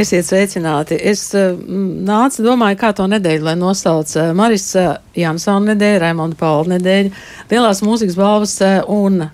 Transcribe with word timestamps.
Esiet 0.00 0.24
sveicināti. 0.24 0.96
Es 0.96 1.26
uh, 1.36 1.58
nācu, 1.60 2.40
domāju, 2.46 2.78
kā 2.80 2.92
to 2.96 3.04
nedēļu, 3.10 3.44
lai 3.44 3.52
nosauc 3.60 4.14
uh, 4.16 4.30
Marisa 4.36 4.94
Jansona 5.18 5.74
nedēļu, 5.74 5.98
Raimonda 6.00 6.38
Paula 6.40 6.78
nedēļu, 6.78 7.12
Lielās 7.50 7.82
mūzikas 7.84 8.16
balvas 8.16 8.56
un 8.88 9.26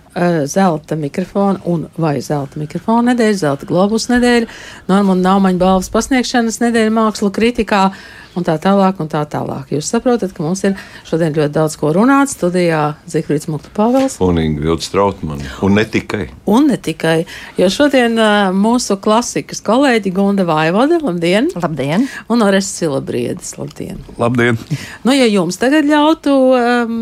zelta 0.48 0.96
mikrofona 0.96 1.60
un 1.68 1.82
vai 2.00 2.14
zelta 2.24 2.58
mikrofona 2.58 3.12
nedēļa, 3.12 3.38
zelta 3.42 3.68
globus 3.68 4.08
nedēļa, 4.08 4.48
Normunda 4.88 5.28
Naumaņa 5.28 5.60
balvas 5.60 5.92
pasniegšanas 5.92 6.58
nedēļa 6.64 6.94
mākslu 6.96 7.28
kritikā 7.36 7.90
un 8.36 8.46
tā 8.46 8.56
tālāk, 8.62 9.00
un 9.02 9.10
tā 9.10 9.22
tālāk. 9.30 9.72
Jūs 9.74 9.88
saprotat, 9.92 10.34
ka 10.36 10.44
mums 10.44 10.62
ir 10.66 10.76
šodien 11.08 11.34
ļoti 11.36 11.54
daudz 11.56 11.76
ko 11.80 11.92
runāt. 11.96 12.30
Studijā 12.32 12.82
Zikfrīds 13.10 13.48
Mukta 13.50 13.72
Pāvels. 13.76 14.18
Un 14.24 14.40
Ingūna 14.42 14.84
Strautmane. 14.84 15.48
Un 15.64 15.76
ne 15.78 15.86
tikai. 15.88 16.28
Un 16.50 16.68
ne 16.70 16.78
tikai. 16.80 17.24
Jo 17.60 17.70
šodien 17.72 18.18
uh, 18.20 18.52
mūsu 18.56 18.98
klasikas 19.02 19.62
kolēģi 19.66 20.12
Gunda 20.16 20.46
Vaivoda, 20.48 21.00
labdien! 21.02 21.50
Labdien! 21.56 22.06
Un 22.32 22.44
Ores 22.46 22.70
Silabriedis, 22.76 23.56
labdien! 23.60 24.00
Labdien! 24.20 24.60
Nu, 25.06 25.14
ja 25.16 25.26
jums 25.30 25.58
tagad 25.60 25.88
ļautu 25.88 26.36
um, 26.60 26.96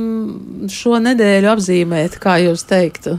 šo 0.71 0.99
nedēļu 1.03 1.55
apzīmēt, 1.55 2.19
kā 2.23 2.39
jūs 2.45 2.67
teiktu? 2.71 3.19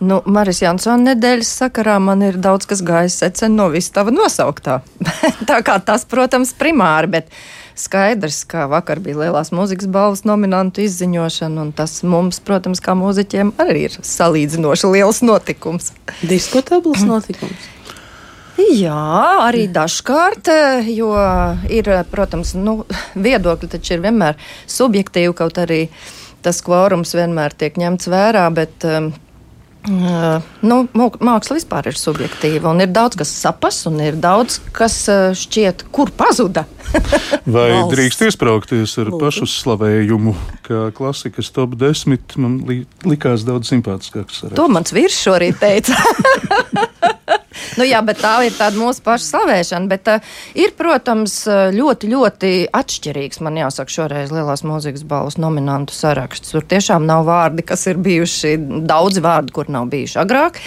Nu, 0.00 0.22
Marijas 0.24 0.62
Jansona 0.62 1.10
nedēļas 1.10 1.48
sakarā 1.60 1.98
man 2.00 2.22
ir 2.24 2.38
daudz 2.40 2.64
kas 2.68 2.80
gājis 2.80 3.18
secen 3.20 3.52
no 3.58 3.66
vistava 3.72 4.12
nosauktā. 4.14 4.78
tā 5.50 5.58
kā 5.66 5.76
tas, 5.84 6.06
protams, 6.08 6.54
primāri, 6.56 7.10
bet 7.18 7.28
skaidrs, 7.76 8.46
ka 8.48 8.64
vakar 8.72 9.02
bija 9.04 9.26
lielās 9.26 9.52
mūzikas 9.52 9.90
balvas 9.92 10.24
nominantu 10.24 10.86
izziņošana, 10.86 11.66
un 11.66 11.74
tas 11.76 11.98
mums, 12.00 12.40
protams, 12.44 12.80
kā 12.80 12.96
mūziķiem 12.96 13.52
arī 13.60 13.90
ir 13.90 14.00
salīdzinoši 14.00 14.94
liels 14.96 15.20
notikums. 15.26 15.92
Diskutabls 16.24 17.04
notikums. 17.04 17.68
Jā, 18.60 18.96
arī 19.44 19.66
dažkārt, 19.72 20.48
jo 20.96 21.12
ir, 21.72 21.92
protams, 22.10 22.56
nu, 22.56 22.82
viedokļi 23.16 23.74
taču 23.76 23.96
ir 23.96 24.04
vienmēr 24.08 24.40
subjektīvi, 24.68 25.32
kaut 25.36 25.60
arī 25.60 25.86
tas 26.44 26.60
kvorums 26.64 27.12
vienmēr 27.16 27.52
tiek 27.56 27.76
ņemts 27.80 28.08
vērā, 28.08 28.46
bet 28.56 28.88
um, 28.88 29.12
Uh, 29.80 30.42
nu, 30.60 30.82
māksla 30.92 31.56
vispār 31.56 31.88
ir 31.88 31.96
subjektīva, 31.96 32.68
un 32.68 32.84
ir 32.84 32.90
daudz 32.92 33.16
kas 33.16 33.30
sapas, 33.32 33.78
un 33.88 33.96
ir 34.04 34.18
daudz 34.20 34.58
kas 34.76 34.98
šķiet, 35.40 35.86
kur 35.94 36.12
pazuda. 36.12 36.66
Vai 37.54 37.70
Valsts. 37.70 37.94
drīkst 37.94 38.24
iesprāgties 38.28 38.96
ar 39.00 39.08
Lūdzu. 39.08 39.20
pašuzslavējumu, 39.24 40.34
ka 40.66 40.90
klasikas 40.96 41.52
top 41.54 41.78
10 41.80 42.36
man 42.42 42.60
li 42.68 42.82
likās 43.08 43.46
daudz 43.48 43.72
simpātiskāks? 43.72 44.44
To 44.58 44.68
mans 44.68 44.92
vīrs 44.92 45.16
šorīt 45.24 45.62
teica. 45.62 45.96
nu, 47.78 47.86
jā, 47.86 48.00
bet 48.06 48.20
tā 48.22 48.34
ir 48.46 48.54
tāda 48.56 48.78
mūsu 48.80 49.04
paša 49.06 49.26
slavēšana. 49.26 49.90
Bet 49.90 50.10
uh, 50.12 50.32
ir, 50.58 50.74
protams, 50.78 51.36
ļoti, 51.74 52.10
ļoti 52.14 52.52
atšķirīgs, 52.76 53.42
man 53.44 53.58
jāsaka, 53.60 53.94
šoreiz 53.94 54.32
Lielās 54.34 54.64
mūzikas 54.66 55.04
balvas 55.08 55.38
nominantu 55.40 55.96
saraksts. 55.96 56.54
Tur 56.54 56.66
tiešām 56.70 57.06
nav 57.08 57.26
vārdi, 57.28 57.66
kas 57.66 57.86
ir 57.90 58.00
bijuši 58.02 58.56
daudzi 58.88 59.22
vārdi, 59.24 59.54
kur 59.56 59.70
nav 59.72 59.90
bijuši 59.92 60.20
agrāk. 60.22 60.60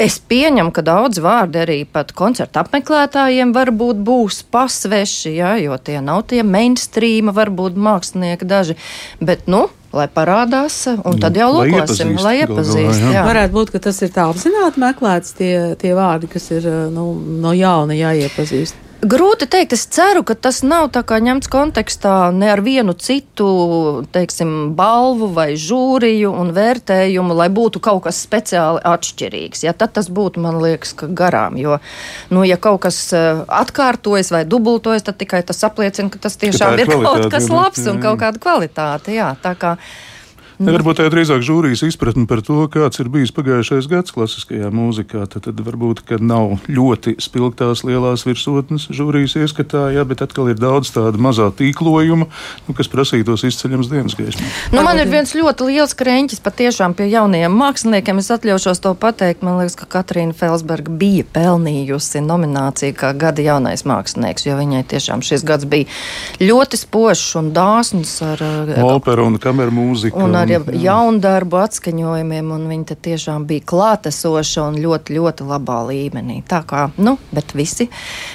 Es 0.00 0.18
pieņemu, 0.20 0.74
ka 0.76 0.84
daudz 0.84 1.22
vārdi 1.24 1.62
arī 1.62 1.78
pat 1.88 2.12
koncertu 2.16 2.60
apmeklētājiem 2.60 3.54
varbūt 3.56 4.02
būs 4.04 4.42
pasveši, 4.52 5.34
jā, 5.38 5.54
jo 5.64 5.78
tie 5.80 6.00
nav 6.04 6.26
tie 6.32 6.44
mainstream, 6.44 7.32
varbūt 7.36 7.78
mākslinieki 7.80 8.48
daži. 8.48 8.76
Bet, 9.24 9.46
nu, 9.50 9.68
lai 9.96 10.06
parādās, 10.14 10.76
un 11.04 11.18
tad 11.22 11.38
jau 11.38 11.48
lūkosim, 11.56 12.14
lai 12.22 12.36
iepazīst. 12.44 13.06
Jā. 13.10 13.24
Varētu 13.26 13.56
būt, 13.56 13.72
ka 13.74 13.82
tas 13.88 13.98
ir 14.06 14.12
tā 14.14 14.28
apzināti 14.30 14.82
meklēts 14.82 15.34
tie, 15.38 15.54
tie 15.80 15.94
vārdi, 15.98 16.30
kas 16.30 16.46
ir 16.54 16.68
nu, 16.94 17.10
no 17.42 17.54
jauna 17.56 17.96
jāiepazīst. 17.98 18.89
Grūti 19.00 19.46
teikt, 19.48 19.72
es 19.72 19.86
ceru, 19.88 20.20
ka 20.28 20.34
tas 20.36 20.58
nav 20.60 20.90
ņemts 20.92 21.48
kontekstā 21.48 22.34
ne 22.36 22.50
ar 22.52 22.60
vienu 22.60 22.92
citu, 22.92 23.46
teiksim, 24.12 24.74
balvu 24.76 25.30
vai 25.32 25.54
žūriju 25.56 26.34
un 26.36 26.52
vērtējumu, 26.52 27.32
lai 27.38 27.48
būtu 27.48 27.80
kaut 27.80 28.02
kas 28.04 28.20
speciāli 28.20 28.82
atšķirīgs. 28.84 29.64
Ja, 29.64 29.72
tad 29.72 29.94
tas 29.96 30.10
būtu, 30.12 30.42
man 30.44 30.60
liekas, 30.60 30.92
garām. 31.16 31.56
Jo, 31.56 31.78
nu, 32.28 32.44
ja 32.44 32.60
kaut 32.60 32.82
kas 32.84 33.00
eh, 33.16 33.40
atkārtojas 33.48 34.34
vai 34.34 34.44
dubultojas, 34.44 35.08
tad 35.08 35.16
tikai 35.22 35.40
tas 35.48 35.64
apliecina, 35.64 36.12
ka 36.12 36.20
tas 36.20 36.36
tiešām 36.36 36.76
ka 36.76 36.84
ir 36.84 36.92
kaut 36.92 37.32
kas 37.32 37.48
labs 37.48 37.88
un 37.88 38.04
kaut 38.04 38.20
kāda 38.20 38.42
kvalitāte. 38.42 39.16
Jā, 39.16 39.32
tā 39.40 39.56
kā 39.56 39.78
Ne, 40.60 40.74
varbūt 40.74 40.98
tā 40.98 41.06
ir 41.08 41.14
drīzāk 41.14 41.40
žūrijas 41.40 41.80
izpratne 41.86 42.26
par 42.28 42.42
to, 42.44 42.58
kāds 42.68 43.00
ir 43.00 43.08
bijis 43.08 43.30
pagājušais 43.32 43.86
gads 43.88 44.12
klasiskajā 44.12 44.68
mūzikā. 44.74 45.22
Tad, 45.32 45.46
tad 45.46 45.60
varbūt, 45.64 46.02
nav 46.20 46.58
ļoti 46.68 47.14
spilgtās 47.22 47.80
lielās 47.88 48.26
virsotnes 48.28 48.84
žūrijas 48.92 49.38
ieskatā, 49.40 49.86
jā, 49.94 50.04
bet 50.04 50.20
atkal 50.20 50.50
ir 50.52 50.60
daudz 50.60 50.90
tādu 50.92 51.16
mazā 51.22 51.46
tīklojuma, 51.56 52.28
nu, 52.66 52.74
kas 52.76 52.90
prasītos 52.92 53.46
izceļams 53.48 53.88
dienas 53.88 54.16
gaismā. 54.18 54.50
Nu, 54.74 54.82
man 54.84 55.00
ir 55.00 55.08
viens 55.08 55.32
ļoti 55.32 55.70
liels 55.70 55.96
kreņķis 55.96 56.44
patiešām 56.44 56.92
pie 56.98 57.08
jaunajiem 57.08 57.56
māksliniekiem. 57.56 58.20
Es 58.20 58.28
atļaušos 58.36 58.84
to 58.84 58.92
pateikt. 59.00 59.40
Man 59.46 59.56
liekas, 59.62 59.78
ka 59.80 59.88
Katrīna 59.96 60.36
Felsberga 60.36 60.92
bija 60.92 61.24
pelnījusi 61.24 62.20
nomināciju 62.26 62.98
kā 63.00 63.14
gada 63.16 63.40
jaunais 63.46 63.86
mākslinieks, 63.88 64.44
jo 64.44 64.60
viņai 64.60 64.84
tiešām 64.92 65.24
šis 65.24 65.48
gads 65.48 65.64
bija 65.72 65.88
ļoti 66.44 66.84
spožs 66.84 67.32
un 67.40 67.48
dāsns 67.56 68.18
ar 68.28 68.44
operu 68.84 69.30
un 69.30 69.40
kameru 69.40 69.72
mūziku. 69.80 70.20
Un 70.20 70.36
ar 70.36 70.49
ar 70.56 70.74
jaundarbu 70.74 71.58
atskaņojumiem, 71.60 72.50
un 72.54 72.66
viņi 72.70 72.96
tiešām 73.04 73.46
bija 73.48 73.64
klātesoši 73.70 74.60
un 74.62 74.78
ļoti, 74.82 75.16
ļoti 75.16 75.46
labā 75.48 75.78
līmenī. 75.90 76.40
Tā 76.48 76.62
kā, 76.66 76.88
nu, 77.00 77.16
bet 77.34 77.54
visi, 77.56 77.88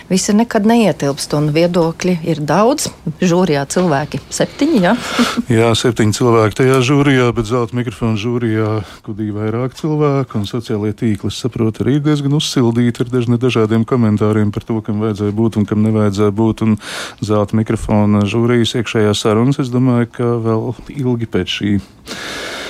visi 0.10 0.36
nekad 0.36 0.68
neietilpst, 0.70 1.36
un 1.38 1.52
viedokļi 1.56 2.18
ir 2.28 2.42
daudz. 2.46 2.90
Žūrijā 3.22 3.66
cilvēki 3.72 4.22
septiņi, 4.34 4.82
jā? 4.84 4.96
jā, 5.60 5.72
septiņi 5.78 6.18
cilvēki 6.20 6.60
tajā 6.62 6.80
žūrijā, 6.86 7.30
bet 7.36 7.50
zelta 7.50 7.78
mikrofona 7.78 8.20
žūrijā 8.20 8.72
kudīja 9.06 9.38
vairāk 9.40 9.78
cilvēku, 9.80 10.40
un 10.40 10.50
sociālajie 10.50 10.98
tīkli, 11.02 11.32
es 11.34 11.42
saprotu, 11.44 11.86
arī 11.86 11.98
diezgan 12.04 12.38
uzsildīti 12.38 13.04
ar 13.04 13.12
dažne 13.14 13.40
dažādiem 13.42 13.86
komentāriem 13.88 14.54
par 14.56 14.68
to, 14.68 14.80
kam 14.86 15.04
vajadzēja 15.04 15.36
būt 15.36 15.60
un 15.60 15.68
kam 15.70 15.84
nevajadzēja 15.86 16.36
būt, 16.36 16.66
un 16.66 16.78
zelta 17.26 17.58
mikrofona 17.60 18.26
žūrijas 18.30 18.78
iekšējā 18.80 19.14
sarunas, 19.18 19.60
es 19.64 19.72
domāju, 19.74 20.12
ka 20.18 20.32
vēl 20.46 20.72
ilgi 20.96 21.30
pēc 21.32 21.58
šī 21.60 21.76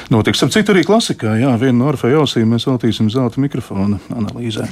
notiks. 0.09 0.43
Ar 0.43 0.51
citu 0.53 0.73
arī 0.73 0.83
klasikā, 0.85 1.35
jā, 1.39 1.51
viena 1.61 1.77
no 1.79 1.89
Orfeja 1.89 2.19
ausīm 2.21 2.51
mēs 2.53 2.67
veltīsim 2.69 3.09
zelta 3.13 3.41
mikrofona 3.41 3.99
analīzē. 4.13 4.67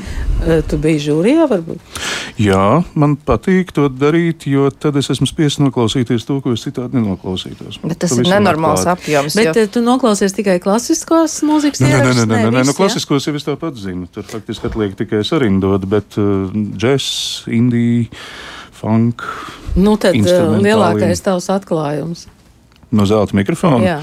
Tu 0.70 0.80
biji 0.82 1.02
žūrijā, 1.08 1.48
varbūt? 1.52 2.02
Jā, 2.42 2.84
man 3.00 3.16
patīk 3.18 3.74
to 3.76 3.88
darīt, 3.90 4.48
jo 4.50 4.70
tad 4.72 4.98
es 5.02 5.10
esmu 5.14 5.28
spiests 5.30 5.62
noklausīties 5.62 6.26
to, 6.28 6.40
ko 6.44 6.56
es 6.58 6.66
citādi 6.66 7.00
nenoklausītos. 7.00 7.82
Bet 7.84 8.02
tas 8.04 8.16
ir 8.18 8.30
nenormāls 8.30 8.86
apjoms. 8.90 9.38
Bet 9.38 9.60
jo... 9.60 9.66
tu 9.78 9.84
noklausies 9.86 10.36
tikai 10.38 10.60
klasiskos 10.64 11.40
mūzikas 11.46 11.84
nē, 11.84 11.94
nē, 11.94 12.04
nē, 12.04 12.14
nē, 12.14 12.42
nē, 12.48 12.54
nē, 12.58 12.66
nu, 12.70 12.78
klasiskos 12.78 13.30
jau 13.30 13.36
es 13.38 13.48
tāpat 13.48 13.78
zinu. 13.82 14.10
Tur 14.14 14.28
faktiski 14.30 14.70
atliek 14.70 14.98
tikai 15.00 15.24
sarindot, 15.28 15.86
bet 15.90 16.18
uh, 16.22 16.54
džess, 16.78 17.44
indija, 17.52 18.10
funk. 18.78 19.26
Nu, 19.74 19.98
tad 20.02 20.18
uh, 20.18 20.56
lielākais 20.62 21.22
tavs 21.26 21.50
atklājums. 21.54 22.28
No 22.94 23.08
zelta 23.10 23.34
mikrofona? 23.34 23.82
Jā. 23.82 24.00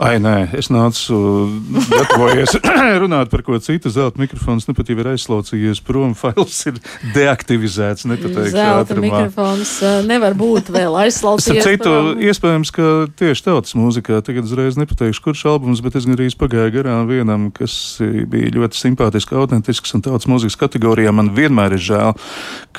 Ai, 0.00 0.14
nē, 0.16 0.48
es 0.56 0.70
nācu, 0.72 1.16
gatavojies 1.92 2.54
runāt 3.02 3.28
par 3.28 3.42
ko 3.44 3.58
citu. 3.60 3.90
Zelta 3.92 4.20
mikrofons 4.22 4.64
nu 4.64 4.74
pat 4.76 4.88
jau 4.88 4.96
ir 4.96 5.10
aizslaucījies 5.12 5.82
prom, 5.84 6.14
fails 6.16 6.56
ir 6.70 6.78
deaktivizēts. 7.12 8.06
Zelta 8.08 8.70
ātrumā. 8.80 9.02
mikrofons 9.04 9.74
nevar 10.08 10.36
būt 10.38 10.70
vēl 10.72 10.96
aizslaucījies. 11.02 11.66
Citu, 11.66 11.92
prom. 11.92 12.22
iespējams, 12.30 12.72
ka 12.72 12.86
tieši 13.20 13.44
tautas 13.50 13.76
mūzikā, 13.76 14.22
tagad 14.24 14.48
uzreiz 14.48 14.78
nepateikšu, 14.80 15.24
kurš 15.26 15.44
albums, 15.52 15.84
bet 15.84 15.98
es 16.00 16.08
gandrīz 16.08 16.38
pagāju 16.40 16.72
garām 16.78 17.04
vienam, 17.10 17.50
kas 17.52 17.74
bija 18.00 18.54
ļoti 18.56 18.80
simpātisks, 18.80 19.36
autentisks 19.36 19.92
un 19.98 20.06
tautas 20.08 20.30
mūzikas 20.32 20.56
kategorijā. 20.64 21.12
Man 21.12 21.34
vienmēr 21.36 21.76
ir 21.76 21.84
žēl, 21.90 22.16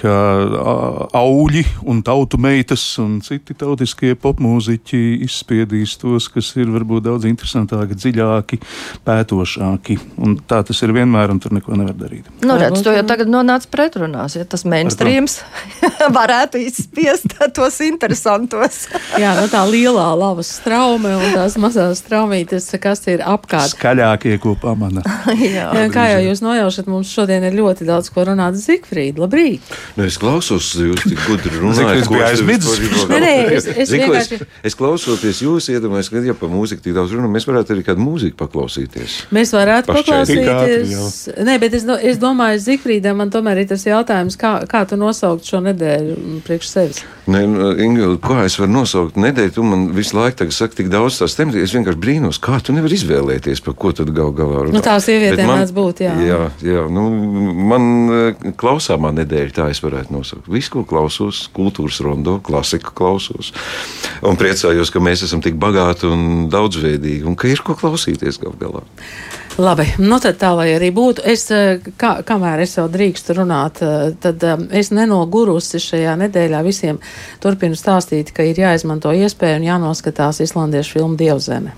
ka 0.02 0.18
auļi 1.22 1.68
un 1.86 2.02
tautu 2.02 2.42
meitas 2.42 2.88
un 3.04 3.20
citi 3.22 3.54
tautiskie 3.62 4.16
popmūziķi 4.18 5.06
izspiedīs 5.30 6.00
tos, 6.02 6.32
kas 6.34 6.54
ir 6.58 6.74
varbūt 6.74 7.11
daudz 7.12 7.28
interesantāki, 7.30 7.98
dziļāki, 8.00 8.62
pētošāki. 9.08 9.98
Un 10.22 10.38
tā 10.48 10.62
tas 10.68 10.82
ir 10.82 10.96
vienmēr, 10.96 11.34
un 11.34 11.42
tur 11.44 11.56
neko 11.56 11.78
nevar 11.78 11.96
darīt. 11.98 12.30
Nu, 12.46 12.58
redz, 12.60 12.82
to 12.86 12.94
jau 12.96 13.04
tagad 13.08 13.30
nonāca 13.32 13.70
pretrunās, 13.72 14.36
ja 14.40 14.48
tas 14.50 14.66
mainstreams 14.68 15.42
varētu 16.20 16.62
izspiest 16.62 17.38
tos 17.56 17.80
interesantos. 17.86 18.86
Jā, 19.20 19.34
nu 19.40 19.48
tā 19.52 19.64
lielā 19.68 20.08
lavas 20.18 20.52
straume 20.60 21.14
un 21.18 21.36
tās 21.36 21.58
mazās 21.62 22.02
straumītes, 22.04 22.70
kas 22.82 23.04
ir 23.12 23.24
apkārt. 23.26 23.76
Skaļākie, 23.76 24.36
ko 24.42 24.56
pamana. 24.60 25.04
Jā. 25.42 25.70
Jā, 25.76 25.88
kā 25.94 26.08
jau 26.14 26.22
jūs 26.26 26.42
nojaušat, 26.44 26.90
mums 26.92 27.12
šodien 27.12 27.44
ir 27.48 27.56
ļoti 27.58 27.88
daudz 27.88 28.12
ko 28.14 28.26
runāt. 28.28 28.58
Zikfrīd, 28.62 29.20
labrīt! 29.22 29.66
Nu, 29.98 30.06
es 30.06 30.18
klausos, 30.22 30.70
jūs 30.78 31.06
tik 31.06 31.20
gudri 31.26 31.58
runājat. 31.64 31.82
Zikfrīds 31.82 32.12
bija 32.12 32.30
aizmidzis. 32.30 32.82
Es, 33.52 33.68
es, 33.74 33.94
vienkārši... 33.96 34.40
es 34.68 34.78
klausoties 34.78 35.42
jūs, 35.46 35.72
iedomājos, 35.74 36.12
ka 36.12 36.22
ja 36.26 36.36
par 36.38 36.52
mūziku 36.54 36.86
tik 36.86 36.94
daudz 36.96 37.01
runājam, 37.10 37.34
mēs 37.34 37.48
varētu 37.50 37.74
arī 37.74 37.86
kādu 37.88 38.04
mūziku 38.06 38.38
paklausīties. 38.38 39.16
Mēs 39.34 39.54
varētu 39.56 39.90
ātri 39.90 40.04
paklausīties. 40.04 41.16
Nē, 41.42 41.58
bet 41.62 41.78
es, 41.80 41.88
es 42.12 42.22
domāju, 42.22 42.62
Zifrīdam, 42.62 43.18
man 43.24 43.34
tomēr 43.34 43.64
ir 43.64 43.72
tas 43.72 43.86
jautājums, 43.88 44.38
kā, 44.40 44.54
kā 44.70 44.84
tu 44.86 45.00
nosaukt 45.02 45.48
šo 45.48 45.64
nedēļu 45.66 46.16
mm, 46.18 46.42
priekš 46.46 46.70
sevis. 46.70 47.02
Nē, 47.32 47.42
nu, 47.50 47.72
Ingūna, 47.82 48.20
kā 48.22 48.44
es 48.46 48.58
varu 48.60 48.74
nosaukt 48.76 49.18
nedēļu? 49.22 49.56
Tu 49.58 49.66
man 49.66 49.88
visu 49.96 50.18
laiku 50.18 50.50
saki, 50.54 50.82
tik 50.82 50.92
daudz 50.94 51.20
tās 51.22 51.36
tēmas. 51.38 51.58
Es 51.62 51.74
vienkārši 51.76 52.02
brīnos, 52.02 52.40
kā 52.42 52.60
tu 52.64 52.76
nevari 52.76 52.98
izvēlēties, 52.98 53.64
par 53.66 53.78
ko 53.80 53.94
tad 53.96 54.12
gal 54.16 54.34
galā 54.36 54.66
runā. 54.66 54.76
Nu, 54.78 54.84
tā 54.86 54.98
sievietēm 55.04 55.50
mēdz 55.50 55.74
būt, 55.76 56.04
jā. 56.06 56.16
Jā, 56.28 56.40
jā 56.66 56.86
nu, 56.92 57.08
man 57.72 57.90
eh, 58.16 58.48
klausāmā 58.60 59.14
nedēļa, 59.22 59.56
tā 59.58 59.70
es 59.74 59.82
varētu 59.84 60.16
nosaukt. 60.16 60.50
Visu, 60.52 60.74
ko 60.76 60.86
klausos, 60.88 61.44
kultūras 61.56 62.02
rondo, 62.06 62.40
klasiku 62.44 62.94
klausos. 62.98 63.52
Un 64.26 64.40
priecājos, 64.40 64.92
ka 64.94 65.02
mēs 65.04 65.26
esam 65.28 65.44
tik 65.44 65.58
bagāti 65.62 66.10
un 66.10 66.50
daudzveidīgi, 66.82 67.26
un 67.28 67.36
ka 67.36 67.50
ir 67.50 67.62
ko 67.64 67.76
klausīties 67.78 68.40
gal 68.42 68.56
galā. 68.60 68.84
Labi, 69.62 69.86
nu 70.00 70.18
tad 70.24 70.40
tā 70.40 70.54
lai 70.56 70.72
arī 70.78 70.92
būtu. 70.96 71.22
Es, 71.28 71.50
eh, 71.52 71.80
kā, 71.98 72.24
kamēr 72.24 72.62
es 72.62 72.78
jau 72.78 72.88
drīkstu 72.90 73.36
runāt, 73.36 73.82
eh, 73.82 74.14
tad 74.20 74.44
um, 74.44 74.68
es 74.72 74.92
nenogurusi 74.92 75.78
šajā 75.78 76.16
nedēļā 76.18 76.64
visiem 76.64 77.00
turpinu 77.42 77.76
stāstīt, 77.76 78.32
ka 78.34 78.44
ir 78.44 78.56
jāizmanto 78.56 79.12
iespēja 79.12 79.60
un 79.60 79.68
jānoskatās 79.68 80.42
islandiešu 80.42 80.98
filmu 80.98 81.18
Dievzeme. 81.18 81.74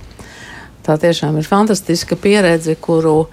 Tā 0.83 0.97
tiešām 0.99 1.37
ir 1.37 1.43
fantastiska 1.47 2.15
pieredze, 2.15 2.75
kuru 2.75 3.27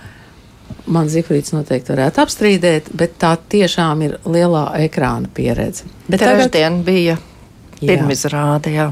man 0.87 1.09
Zifrīds 1.11 1.53
noteikti 1.53 1.93
varētu 1.93 2.23
apstrīdēt, 2.23 2.95
bet 2.95 3.19
tā 3.19 3.37
tiešām 3.37 4.03
ir 4.07 4.21
lielā 4.25 4.71
ekrāna 4.87 5.29
pieredze. 5.35 5.85
Bet 6.09 6.23
Trešdien 6.23 6.83
bija 6.87 7.19
Jā. 7.19 7.30
Pirmizrāde, 7.81 8.73
jā. 8.75 8.89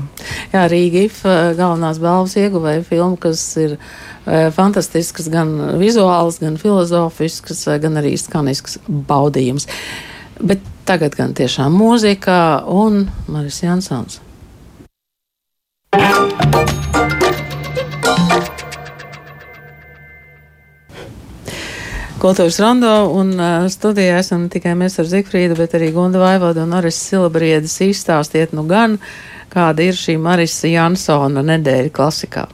Jā, 0.53 0.65
Rīga 0.71 1.05
IF 1.07 1.23
eh, 1.29 1.53
galvenās 1.59 2.01
balvas 2.03 2.37
ieguvēja 2.41 2.85
filmu, 2.87 3.19
kas 3.21 3.43
ir 3.61 3.77
e, 3.77 4.49
fantastisks, 4.55 5.29
gan 5.33 5.55
vizuāls, 5.81 6.41
gan 6.43 6.57
filozofisks, 6.61 7.67
eh, 7.69 7.81
gan 7.83 8.01
arī 8.01 8.15
skanisks 8.21 8.79
baudījums. 8.89 9.69
Bet 10.39 10.65
tagad 10.89 11.19
gan 11.19 11.35
tiešām 11.37 11.75
mūzika 11.75 12.65
un 12.71 13.07
Maris 13.29 13.63
Jansons. 13.65 14.23
Kultūras 22.19 22.57
rondo 22.59 22.89
un 23.15 23.29
uh, 23.39 23.69
studijā 23.71 24.17
esam 24.19 24.49
tikai 24.51 24.73
mēs 24.75 24.97
ar 24.99 25.07
Zikfrīdu, 25.07 25.55
bet 25.55 25.77
arī 25.79 25.93
Gunda 25.95 26.19
Vaivoda 26.19 26.65
un 26.65 26.73
Noris 26.75 26.97
Silabriedis 26.99 27.77
izstāstiet 27.87 28.51
nu 28.59 28.65
gan, 28.67 28.97
kāda 29.53 29.87
ir 29.87 29.95
šī 29.95 30.17
Marisa 30.19 30.67
Jansona 30.67 31.45
nedēļa 31.47 31.93
klasikā. 31.95 32.49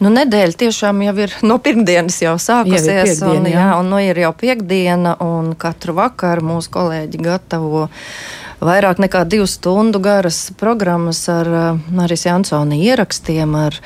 Nu, 0.00 0.08
nedēļa 0.08 0.56
tiešām 0.62 1.04
jau 1.04 1.14
ir 1.26 1.36
no 1.44 1.58
pirmdienas 1.60 2.16
jau 2.24 2.32
sākusies. 2.40 2.88
Jau 2.88 3.04
piekdiena, 3.04 3.34
un, 3.34 3.50
jā. 3.52 3.60
jā, 3.60 3.68
un 3.76 3.92
nu 3.92 4.00
ir 4.00 4.22
jau 4.24 4.32
piekdiena, 4.40 5.12
un 5.24 5.52
katru 5.60 5.98
vakaru 6.00 6.48
mūsu 6.54 6.72
kolēģi 6.78 7.20
gatavo 7.28 7.86
vairāk 8.60 9.00
nekā 9.02 9.24
divu 9.28 9.46
stundu 9.50 10.00
garas 10.02 10.50
programmas 10.58 11.24
ar 11.32 11.50
Marijas 11.92 12.26
Jansona 12.26 12.78
ierakstiem, 12.78 13.52
ar 13.58 13.76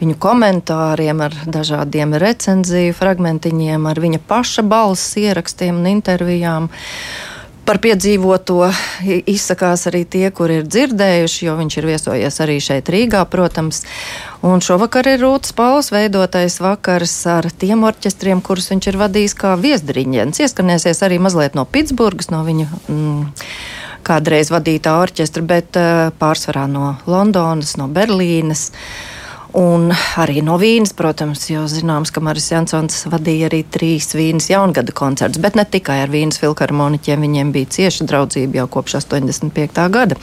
viņu 0.00 0.18
komentāriem, 0.22 1.22
ar 1.28 1.36
dažādiem 1.46 2.16
recenziju 2.18 2.96
fragmentiņiem, 2.96 3.86
ar 3.86 4.02
viņa 4.02 4.22
paša 4.26 4.66
balss 4.66 5.16
ierakstiem 5.20 5.82
un 5.82 5.88
intervijām. 5.96 6.68
Par 7.66 7.80
piedzīvoto 7.82 8.60
izsakās 9.26 9.88
arī 9.90 10.04
tie, 10.06 10.28
kur 10.30 10.52
ir 10.54 10.68
dzirdējuši, 10.70 11.40
jo 11.48 11.56
viņš 11.58 11.76
ir 11.80 11.88
viesojies 11.88 12.36
arī 12.44 12.60
šeit 12.62 12.86
Rīgā, 12.94 13.24
protams. 13.26 13.82
Un 14.46 14.62
šovakar 14.62 15.08
ir 15.10 15.18
Rūtas 15.24 15.50
Pauls 15.56 15.90
veidotais 15.90 16.60
vakars 16.62 17.16
ar 17.26 17.48
tiem 17.50 17.82
orķestriem, 17.88 18.38
kurus 18.38 18.70
viņš 18.70 18.86
ir 18.92 19.00
vadījis 19.00 19.34
kā 19.40 19.56
viesdriņģens. 19.58 20.44
Ieskanēsies 20.46 21.02
arī 21.02 21.18
mazliet 21.18 21.58
no 21.58 21.66
Pitsburgas, 21.66 22.30
no 22.30 22.44
viņa 22.46 22.68
mm, 22.86 23.26
kādreiz 24.06 24.52
vadītā 24.54 24.94
orķestra, 25.02 25.44
bet 25.46 25.78
uh, 25.80 26.08
pārsvarā 26.20 26.66
no 26.70 26.94
Londonas, 27.10 27.76
no 27.80 27.90
Berlīnes. 27.92 28.70
Un 29.56 29.88
arī 30.20 30.42
no 30.44 30.58
Vīnes, 30.60 30.90
protams, 30.92 31.46
jo 31.48 31.62
zināms, 31.70 32.10
ka 32.12 32.20
Maris 32.20 32.50
Jansons 32.50 33.06
vadīja 33.08 33.46
arī 33.48 33.62
trīs 33.72 34.10
Vīnes 34.12 34.50
jaungada 34.50 34.92
koncertus, 34.92 35.40
bet 35.40 35.56
ne 35.56 35.64
tikai 35.64 36.02
ar 36.02 36.12
Vīnes 36.12 36.36
filharmoniķiem, 36.42 37.24
viņiem 37.24 37.54
bija 37.54 37.70
cieša 37.78 38.04
draudzība 38.10 38.60
jau 38.60 38.66
kopš 38.76 38.98
85. 39.00 39.86
gada. 39.94 40.18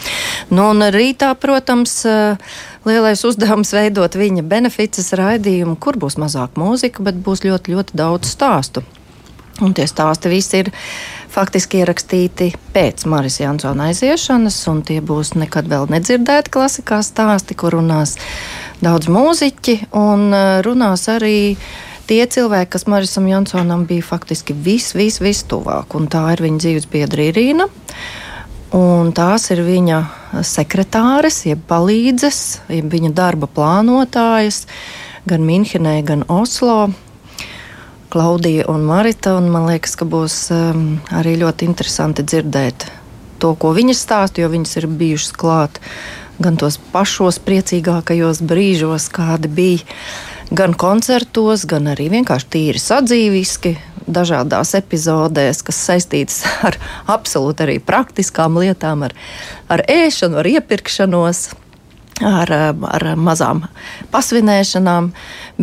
Nu, 0.53 0.67
un 0.69 0.85
rītā, 0.93 1.31
protams, 1.41 1.95
eh, 2.05 2.37
lielais 2.85 3.25
uzdevums 3.25 3.73
veidot 3.73 4.19
viņa 4.21 4.45
benefices 4.45 5.09
raidījumu, 5.17 5.79
kur 5.81 5.97
būs 5.97 6.19
mazāk 6.21 6.53
mūzika, 6.53 7.01
bet 7.01 7.17
būs 7.17 7.41
ļoti, 7.47 7.73
ļoti 7.73 7.97
daudz 7.97 8.35
stāstu. 8.37 8.85
Un 9.63 9.71
tie 9.75 9.85
stāsti 9.87 10.31
visi 10.31 10.59
ir 10.63 10.71
faktiski 11.31 11.79
ierakstīti 11.81 12.49
pēc 12.75 13.05
Marijas 13.09 13.39
Jansona 13.39 13.87
aiziešanas, 13.91 14.57
un 14.69 14.83
tie 14.85 14.99
būs 15.01 15.33
nekad 15.39 15.69
vēl 15.71 15.87
nedzirdēti 15.93 16.51
klasikā 16.53 16.99
stāsti, 17.05 17.55
kur 17.57 17.77
runās 17.77 18.17
daudz 18.83 19.09
mūziķi, 19.11 19.77
un 19.95 20.27
eh, 20.35 20.59
runās 20.65 21.07
arī 21.13 21.37
tie 22.09 22.25
cilvēki, 22.27 22.71
kas 22.75 22.87
Marisam 22.91 23.29
Jansonam 23.29 23.87
bija 23.89 24.03
faktiski 24.05 24.55
vis, 24.65 24.91
vis, 24.97 25.21
vis 25.23 25.43
tuvāk, 25.47 25.95
un 25.97 26.09
tā 26.11 26.25
ir 26.35 26.43
viņa 26.43 26.61
dzīves 26.65 26.89
biedra 26.91 27.29
Irīna. 27.31 27.69
Un 28.73 29.11
tās 29.13 29.51
ir 29.53 29.61
viņa 29.61 29.99
sekretāres, 30.49 31.43
jeb 31.45 31.61
palīdzes, 31.69 32.39
jeb 32.73 32.89
viņa 32.89 33.11
darba 33.13 33.45
plānotājas 33.45 34.63
gan 35.29 35.45
Minhenē, 35.45 35.99
gan 36.07 36.25
Oslo. 36.27 36.89
Klaudija 38.13 38.67
un 38.69 38.83
Marita. 38.85 39.31
Un 39.39 39.47
man 39.49 39.65
liekas, 39.65 39.95
ka 39.97 40.05
būs 40.05 40.35
um, 40.53 40.83
arī 41.09 41.33
ļoti 41.41 41.65
interesanti 41.65 42.21
dzirdēt 42.21 42.85
to, 43.41 43.55
ko 43.57 43.71
viņas 43.73 44.03
stāsta, 44.05 44.43
jo 44.43 44.51
viņas 44.53 44.77
ir 44.77 44.85
bijušas 44.99 45.33
klāt 45.33 45.79
gan 46.43 46.59
tos 46.61 46.77
pašos 46.93 47.39
priecīgākajos 47.41 48.43
brīžos, 48.45 49.09
kādi 49.13 49.49
bija. 49.49 49.97
Gan 50.53 50.75
koncertos, 50.77 51.65
gan 51.65 51.89
arī 51.89 52.11
vienkārši 52.13 52.49
tīri 52.53 52.81
sadzīviski, 52.83 53.73
dažādās 54.05 54.75
epizodēs, 54.77 55.63
kas 55.65 55.81
saistītas 55.87 56.43
ar 56.69 56.77
absolūti 57.09 57.65
arī 57.65 57.79
praktiskām 57.81 58.61
lietām, 58.61 59.07
ar, 59.09 59.17
ar 59.73 59.85
ēšanu, 59.89 60.37
ar 60.43 60.53
iepirkšanos 60.53 61.47
ar, 62.21 62.51
ar 62.53 63.05
mazām 63.17 63.63
pasvinēšanām. 64.13 65.11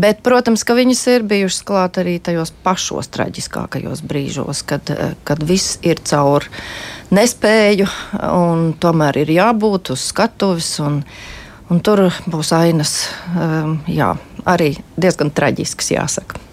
Bet, 0.00 0.23
protams, 0.26 0.64
ka 0.66 0.75
viņas 0.78 1.02
ir 1.14 1.26
bijušas 1.30 1.62
klāt 1.66 2.00
arī 2.02 2.19
tajos 2.23 2.52
pašos 2.64 3.11
traģiskākajos 3.14 4.02
brīžos, 4.07 4.64
kad, 4.66 4.90
kad 5.26 5.45
viss 5.47 5.78
ir 5.87 6.02
caur 6.07 6.47
nespēju, 7.14 7.88
un 8.35 8.71
tomēr 8.80 9.23
ir 9.25 9.35
jābūt 9.38 9.95
uz 9.95 10.11
skatuves. 10.12 10.76
Un, 10.85 11.02
un 11.71 11.83
tur 11.87 12.09
būs 12.26 12.52
ainas 12.57 13.00
um, 13.35 13.80
jā, 13.90 14.14
arī 14.49 14.75
diezgan 14.99 15.35
traģisks, 15.35 15.95
jāsaka 15.95 16.50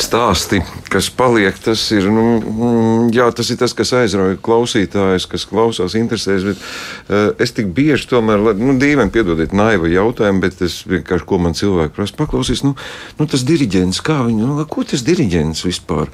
stāsti, 0.00 0.60
kas 0.90 1.08
paliek, 1.14 1.56
tas 1.62 1.82
ir, 1.94 2.06
nu, 2.12 2.24
mm, 2.38 3.10
jā, 3.14 3.26
tas, 3.36 3.50
ir 3.52 3.58
tas 3.60 3.74
kas 3.76 3.92
aizrauja 3.96 4.38
klausītājus, 4.42 5.26
kas 5.30 5.46
klausās, 5.50 5.96
interesēs. 5.98 6.46
Bet, 6.48 6.62
uh, 7.08 7.28
es 7.42 7.54
tik 7.54 7.70
bieži 7.76 8.08
tomēr, 8.10 8.42
nu, 8.58 8.76
dīvaini 8.80 9.14
piedodiet, 9.14 9.54
naiva 9.56 9.90
jautājumu, 9.90 10.42
bet 10.44 10.64
es 10.66 10.80
vienkārši, 10.90 11.28
ko 11.28 11.40
man 11.42 11.58
cilvēki 11.58 11.94
prasa, 11.96 12.18
paklausīs, 12.18 12.64
nu, 12.66 12.74
nu 13.20 13.28
tas 13.30 13.46
diriģents, 13.46 14.02
kā 14.04 14.22
viņu, 14.26 14.50
nu, 14.50 14.66
ko 14.70 14.86
tas 14.88 15.04
diriģents 15.06 15.66
vispār? 15.66 16.10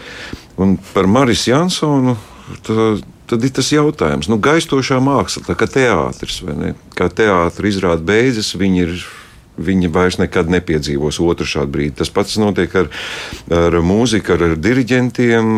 Un 0.61 0.77
par 0.93 1.09
Maris 1.09 1.49
Jansonu. 1.49 2.19
Tā, 2.67 2.93
Tad 3.31 3.45
ir 3.47 3.53
tas 3.55 3.69
jautājums, 3.71 4.27
nu, 4.27 4.41
gaistošā 4.43 4.97
māksla, 5.07 5.45
tā 5.47 5.55
kā 5.55 5.69
teātris, 5.71 6.41
vai 6.43 6.55
ne? 6.59 6.71
Kā 6.99 7.07
teātris 7.07 7.77
izrāda 7.77 8.03
beidzas, 8.03 8.57
viņi 8.59 8.81
ir 8.83 9.05
Viņi 9.61 9.93
vairs 9.93 10.19
nekad 10.21 10.51
nepiedzīvos 10.53 11.21
otru 11.25 11.49
šādu 11.49 11.75
brīdi. 11.77 11.99
Tas 12.01 12.13
pats 12.15 12.39
notiek 12.41 12.75
ar, 12.81 12.91
ar 13.53 13.81
mūziku, 13.85 14.37
ar, 14.37 14.51
ar 14.51 14.61
diriģentiem. 14.61 15.57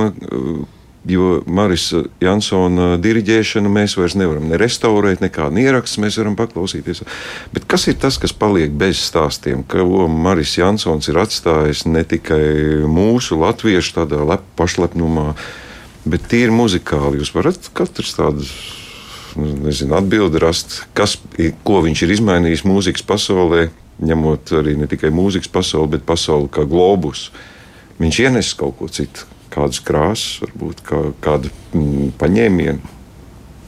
Jo 1.11 1.41
Marisa 1.51 2.05
Jansona 2.23 2.93
diriģēšanu 3.03 3.71
mēs 3.75 3.97
vairs 3.99 4.15
nevaram 4.15 4.45
ne 4.47 4.59
restaurēt, 4.61 5.19
nekādu 5.25 5.59
ierakstu 5.59 6.05
mēs 6.05 6.19
varam 6.21 6.37
paklausīties. 6.39 7.03
Bet 7.51 7.67
kas 7.71 7.89
ir 7.91 7.97
tas, 7.99 8.21
kas 8.23 8.31
paliek 8.31 8.71
bez 8.71 9.01
stāstiem? 9.09 9.65
Ko 9.67 10.07
Maris 10.07 10.55
Jansons 10.61 11.11
ir 11.11 11.19
atstājis 11.19 11.89
ne 11.91 12.05
tikai 12.07 12.87
mūsu 12.87 13.41
latviešu 13.41 13.97
tādā 13.97 14.23
lep, 14.29 14.47
pašlepnumā, 14.61 15.33
bet 16.07 16.31
tīri 16.31 16.55
muzikāli. 16.55 17.19
Jūs 17.19 17.35
varat 17.35 17.67
katrs 17.75 18.15
tādu 18.21 18.47
nu, 19.35 19.51
nezinu, 19.67 19.97
atbildi 19.99 20.39
rast, 20.43 20.85
kas, 20.95 21.17
ko 21.67 21.83
viņš 21.83 22.07
ir 22.07 22.15
izmainījis 22.17 22.67
mūzikas 22.69 23.05
pasaulē, 23.11 23.73
ņemot 24.01 24.55
arī 24.59 24.77
ne 24.81 24.89
tikai 24.91 25.13
mūzikas 25.15 25.51
pasauli, 25.53 25.97
bet 25.97 26.07
pasauli 26.09 26.51
kā 26.53 26.65
globus. 26.69 27.29
Viņš 28.01 28.21
ienes 28.25 28.53
kaut 28.59 28.79
ko 28.81 28.89
citu, 28.91 29.27
kādas 29.53 29.83
krāsas, 29.85 30.41
varbūt 30.43 30.83
kā, 30.87 31.03
kādu 31.23 31.53
mm, 31.77 32.15
paņēmienu, 32.21 32.95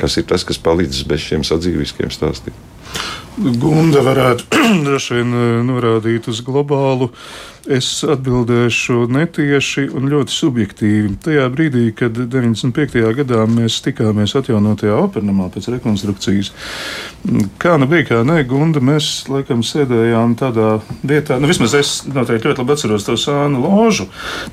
kas 0.00 0.16
ir 0.18 0.26
tas, 0.30 0.46
kas 0.46 0.60
palīdz 0.62 1.04
bez 1.10 1.26
šiem 1.28 1.44
sadzīviskiem 1.46 2.12
stāstiem. 2.14 2.56
Gunda 3.36 4.02
varētu 4.06 4.46
droši 4.86 5.18
vien 5.18 5.34
eh, 5.34 5.56
norādīt 5.66 6.30
uz 6.30 6.42
globālu 6.46 7.10
Es 7.64 8.02
atbildēšu 8.04 9.06
netieši 9.08 9.86
un 9.96 10.10
ļoti 10.12 10.34
subjektīvi. 10.34 11.14
Tajā 11.24 11.46
brīdī, 11.48 11.86
kad 11.96 12.12
95. 12.12 13.00
gadā 13.16 13.46
mēs 13.48 13.78
tikāmies 13.86 14.34
atjaunotajā 14.36 14.98
opernamā 15.00 15.46
pēc 15.54 15.70
rekonstrukcijas, 15.72 16.50
kā 17.62 17.78
nu 17.80 17.88
bija, 17.88 18.04
kā 18.10 18.18
nē, 18.28 18.42
Gunda, 18.50 18.82
mēs 18.84 19.24
laikam 19.32 19.62
sēdējām 19.64 20.34
tādā 20.36 20.74
vietā, 21.00 21.38
nu 21.40 21.48
vismaz 21.48 21.76
es 21.78 21.94
noteikti 22.04 22.50
ļoti 22.50 22.60
labi 22.60 22.76
atceros 22.76 23.08
to 23.08 23.16
sānu 23.20 23.64
ložu, 23.64 24.10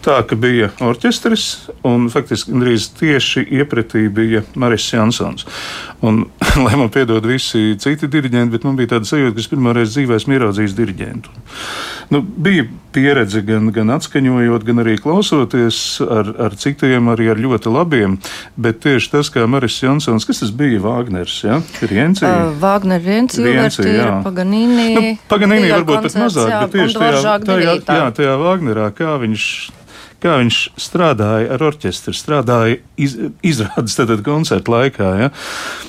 tā 0.07 0.21
ka 0.23 0.39
bija 0.39 0.71
orķestris 0.79 1.49
un 1.83 2.07
faktiski 2.13 2.55
gandrīz 2.55 2.93
tieši 2.95 3.43
iepratī 3.59 4.05
bija 4.07 4.45
Maris 4.55 4.87
Jansons. 4.87 5.43
Un, 5.99 6.23
lai 6.63 6.79
man 6.79 6.87
piedod 6.95 7.27
visi 7.27 7.75
citi 7.75 8.07
diriģenti, 8.07 8.55
bet 8.55 8.70
man 8.71 8.79
bija 8.79 8.95
tāda 8.95 9.09
sajūta, 9.09 9.35
ka 9.35 9.43
es 9.43 9.49
pirmoreiz 9.51 9.91
dzīvē 9.93 10.17
esmu 10.17 10.37
ieraudzījis 10.37 10.77
diriģentu. 10.77 11.41
Nu, 12.11 12.19
bija 12.23 12.65
pieredze 12.91 13.39
gan, 13.47 13.69
gan 13.71 13.93
atskaņojot, 13.95 14.65
gan 14.67 14.83
arī 14.83 14.97
klausoties 14.99 15.77
ar, 16.03 16.31
ar 16.47 16.55
citiem, 16.59 17.07
arī 17.13 17.29
ar 17.31 17.39
ļoti 17.39 17.71
labiem. 17.71 18.17
Bet 18.59 18.81
tieši 18.83 19.13
tas, 19.13 19.31
kā 19.31 19.45
Maris 19.47 19.77
Jansons, 19.79 20.27
kas 20.27 20.43
tas 20.43 20.51
bija 20.55 20.81
Vāgners, 20.83 21.37
ja? 21.45 21.61
Rienci? 21.79 22.25
Uh, 22.27 22.51
Vāgner, 22.59 22.99
Rienci, 23.03 23.43
Rienci 23.45 23.87
jā. 23.87 24.09
Paganīni. 24.25 24.87
Nu, 24.97 25.05
Paganīni 25.31 25.71
varbūt 25.71 26.09
pat 26.09 26.17
mazāk, 26.25 26.51
jā, 26.51 26.63
bet 26.65 26.75
tieši 26.79 26.99
tajā, 26.99 27.37
tajā, 27.47 27.77
jā, 27.85 28.09
tajā 28.19 28.35
Vāgnerā, 28.41 28.89
kā 28.97 29.15
viņš 29.23 29.45
kā 30.21 30.37
viņš 30.41 30.59
strādāja 30.79 31.49
ar 31.55 31.63
orķestri, 31.71 32.13
strādāja 32.15 32.79
iz, 33.01 33.17
izrādes 33.45 33.97
tātad 33.97 34.23
koncertu 34.25 34.75
laikā. 34.75 35.09
Ja? 35.19 35.29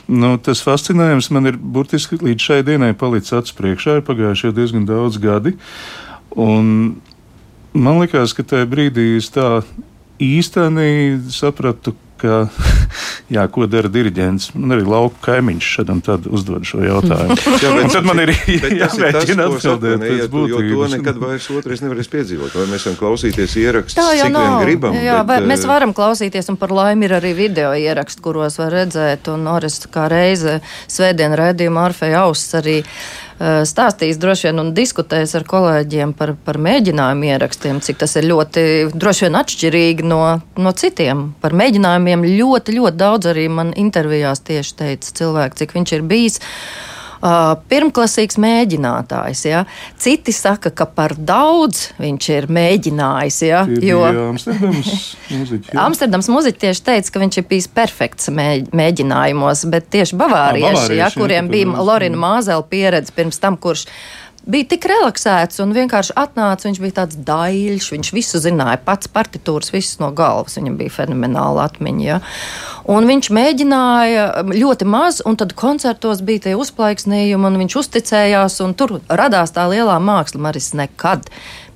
Nu, 0.09 0.35
tas 0.43 0.65
fascinējums 0.65 1.31
man 1.35 1.53
ir 1.53 1.59
burtiski 1.61 2.21
līdz 2.23 2.49
šai 2.49 2.61
dienai 2.67 2.93
palicis 2.99 3.37
acu 3.39 3.57
priekšā, 3.61 3.99
ir 4.01 4.07
pagājuši 4.09 4.49
jau 4.49 4.55
diezgan 4.57 4.89
daudz 4.89 5.21
gadi. 5.23 5.57
Un 6.33 6.97
man 7.73 8.01
liekas, 8.01 8.35
ka 8.37 8.47
tajā 8.47 8.69
brīdī 8.71 9.13
es 9.19 9.29
tā 9.35 9.61
īstenībā 10.23 11.33
sapratu, 11.33 11.97
ka, 12.23 12.39
jā, 13.37 13.45
ko 13.53 13.67
dara 13.71 13.91
diriģents. 13.93 14.53
Man 14.57 14.77
arī 14.77 14.87
lauka 14.89 15.19
kaimiņš 15.27 15.71
šādam 15.77 16.03
tad 16.05 16.29
uzdod 16.31 16.67
šo 16.69 16.83
jautājumu. 16.85 17.39
jā, 17.65 17.73
bet, 17.77 17.89
tad 17.95 18.09
man 18.09 18.23
ir 18.25 18.35
jāmēģina 18.35 19.49
atbildēt 19.49 20.29
būtības. 20.33 20.69
Jo 20.73 20.83
to 20.83 20.91
nekad 20.97 21.21
vairs 21.23 21.49
otrais 21.55 21.85
nevarēs 21.85 22.13
piedzīvot. 22.13 22.55
Vai 22.59 22.69
mēs 22.71 22.87
varam 22.89 23.01
klausīties 23.01 23.57
ierakstus, 23.63 23.99
cik 23.99 24.37
vien 24.39 24.57
gribam. 24.63 24.97
Jā, 24.99 25.19
bet, 25.23 25.43
vai, 25.43 25.51
mēs 25.53 25.67
varam 25.69 25.95
klausīties, 25.97 26.53
un 26.53 26.61
par 26.61 26.75
laimi 26.75 27.09
ir 27.09 27.17
arī 27.19 27.35
video 27.39 27.75
ieraksti, 27.79 28.25
kuros 28.25 28.61
var 28.63 28.73
redzēt, 28.83 29.33
un 29.33 29.51
Oris 29.53 29.83
kā 29.93 30.07
reize 30.13 30.61
svētdien 30.91 31.35
redzījuma 31.39 31.89
Arfeja 31.89 32.25
auss 32.27 32.55
arī 32.59 32.81
Eh, 33.32 33.32
stāstījis 33.43 34.21
droši 34.23 34.49
vien 34.49 34.63
un 34.63 34.71
diskutējis 34.77 35.35
ar 35.39 35.47
kolēģiem 35.51 36.13
par, 36.19 36.35
par 36.47 36.61
mēģinājumu 36.63 37.29
ierakstiem, 37.33 37.81
cik 37.83 37.99
tas 38.05 38.15
ir 38.21 38.29
ļoti 38.31 38.65
droši 38.95 39.27
vien 39.27 39.41
atšķirīgi 39.41 40.07
no, 40.07 40.23
no 40.63 40.75
citiem. 40.79 41.33
Par 41.43 41.57
mēģinājumiem 41.59 42.29
ļoti, 42.29 42.79
ļoti 42.79 43.03
daudz 43.03 43.33
arī 43.33 43.49
man 43.51 43.75
intervijās 43.79 44.45
tieši 44.47 44.79
teica 44.79 45.19
cilvēki, 45.21 45.63
cik 45.63 45.77
viņš 45.79 45.99
ir 45.99 46.09
bijis. 46.13 46.41
Uh, 46.43 46.93
pirmklasīgs 47.23 48.39
mēģinātājs. 48.43 49.45
Ja? 49.47 49.63
Citi 50.01 50.35
saka, 50.35 50.73
ka 50.75 50.87
par 50.91 51.15
daudz 51.17 51.93
viņš 52.03 52.29
ir 52.35 52.49
mēģinājis. 52.53 53.39
Ja? 53.47 53.63
Jo 53.83 54.03
Amsterdams 55.85 56.31
muziķis 56.33 56.63
tieši 56.65 56.85
teica, 56.89 57.15
ka 57.15 57.23
viņš 57.23 57.39
ir 57.39 57.47
bijis 57.51 57.69
perfekts 57.73 58.33
mēģinājumos, 58.33 59.67
bet 59.73 59.89
tieši 59.95 60.19
bavārieši, 60.19 60.99
ja, 60.99 61.13
kuriem 61.15 61.51
bija 61.53 61.87
Lorina 61.87 62.19
Māzela 62.19 62.67
pieredze 62.67 63.15
pirms 63.15 63.41
tam, 63.43 63.59
kurš 63.61 63.87
bija 64.47 64.67
tik 64.73 64.87
relaksēts 64.91 65.61
un 65.63 65.73
vienkārši 65.77 66.15
atnāca. 66.19 66.67
Viņš 66.67 66.81
bija 66.83 66.97
tāds 67.03 67.19
daļš, 67.27 67.89
viņš 67.95 68.11
visu 68.15 68.41
zināja, 68.43 68.81
pats 68.83 69.11
partitūras, 69.13 69.73
visas 69.75 70.01
no 70.03 70.11
galvas. 70.17 70.57
Viņam 70.59 70.79
bija 70.81 70.95
fenomenāla 70.97 71.69
atmiņa. 71.71 72.05
Ja? 72.07 72.19
Un 72.93 73.07
viņš 73.07 73.31
mēģināja 73.35 74.25
ļoti 74.51 74.89
maz, 74.91 75.21
un 75.29 75.39
tad 75.39 75.55
koncertos 75.59 76.25
bija 76.27 76.49
tie 76.49 76.55
uzplaiksnījumi, 76.59 77.49
un 77.49 77.61
viņš 77.63 77.77
uzticējās, 77.83 78.59
un 78.67 78.75
tur 78.79 78.99
radās 79.09 79.55
tā 79.55 79.69
lielā 79.71 79.99
māksla. 80.03 80.43
Maris 80.49 80.73
nekad. 80.79 81.29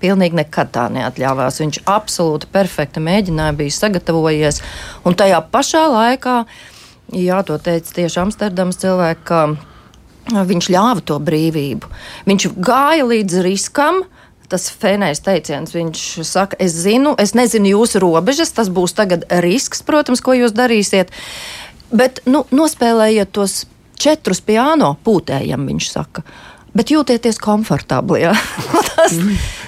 Pilnīgi 0.03 0.37
nekad 0.43 0.75
tā 0.75 0.89
neatļāvās. 0.93 1.63
Viņš 1.63 1.85
absolūti 1.89 2.51
perfekti 2.53 3.01
mēģināja, 3.05 3.57
bija 3.57 3.77
sagatavojies. 3.79 4.61
Un 5.07 5.17
tajā 5.17 5.39
pašā 5.55 5.87
laikā, 5.93 6.43
jā, 7.15 7.41
to 7.47 7.57
teica 7.63 7.97
tieši 8.01 8.21
Amsterdams 8.27 8.83
cilvēki, 8.83 9.41
viņš 10.33 10.71
ļāva 10.73 11.03
to 11.07 11.19
brīvību. 11.23 11.91
Viņš 12.27 12.49
gāja 12.57 13.07
līdz 13.07 13.43
riskam. 13.47 14.05
Tas 14.47 14.69
fēnējs 14.71 15.25
teiciens, 15.27 15.73
viņš 15.75 16.01
saka, 16.23 16.55
es 16.63 16.71
zinu, 16.79 17.17
es 17.19 17.33
nezinu 17.35 17.73
jūsu 17.73 17.99
robežas, 17.99 18.53
tas 18.55 18.69
būs 18.71 18.93
tagad 18.95 19.25
risks, 19.43 19.81
protams, 19.83 20.23
ko 20.23 20.37
jūs 20.39 20.55
darīsiet. 20.55 21.11
Bet 21.91 22.21
nu, 22.31 22.45
nospēlējiet 22.55 23.33
tos 23.35 23.65
četrus 23.99 24.39
piano 24.47 24.93
pūtējiem, 25.03 25.67
viņš 25.67 25.89
saka. 25.91 26.23
Bet 26.77 26.93
jūtieties 26.93 27.41
komfortabli. 27.43 28.21
Ja? 28.23 28.37
tas, 28.93 29.17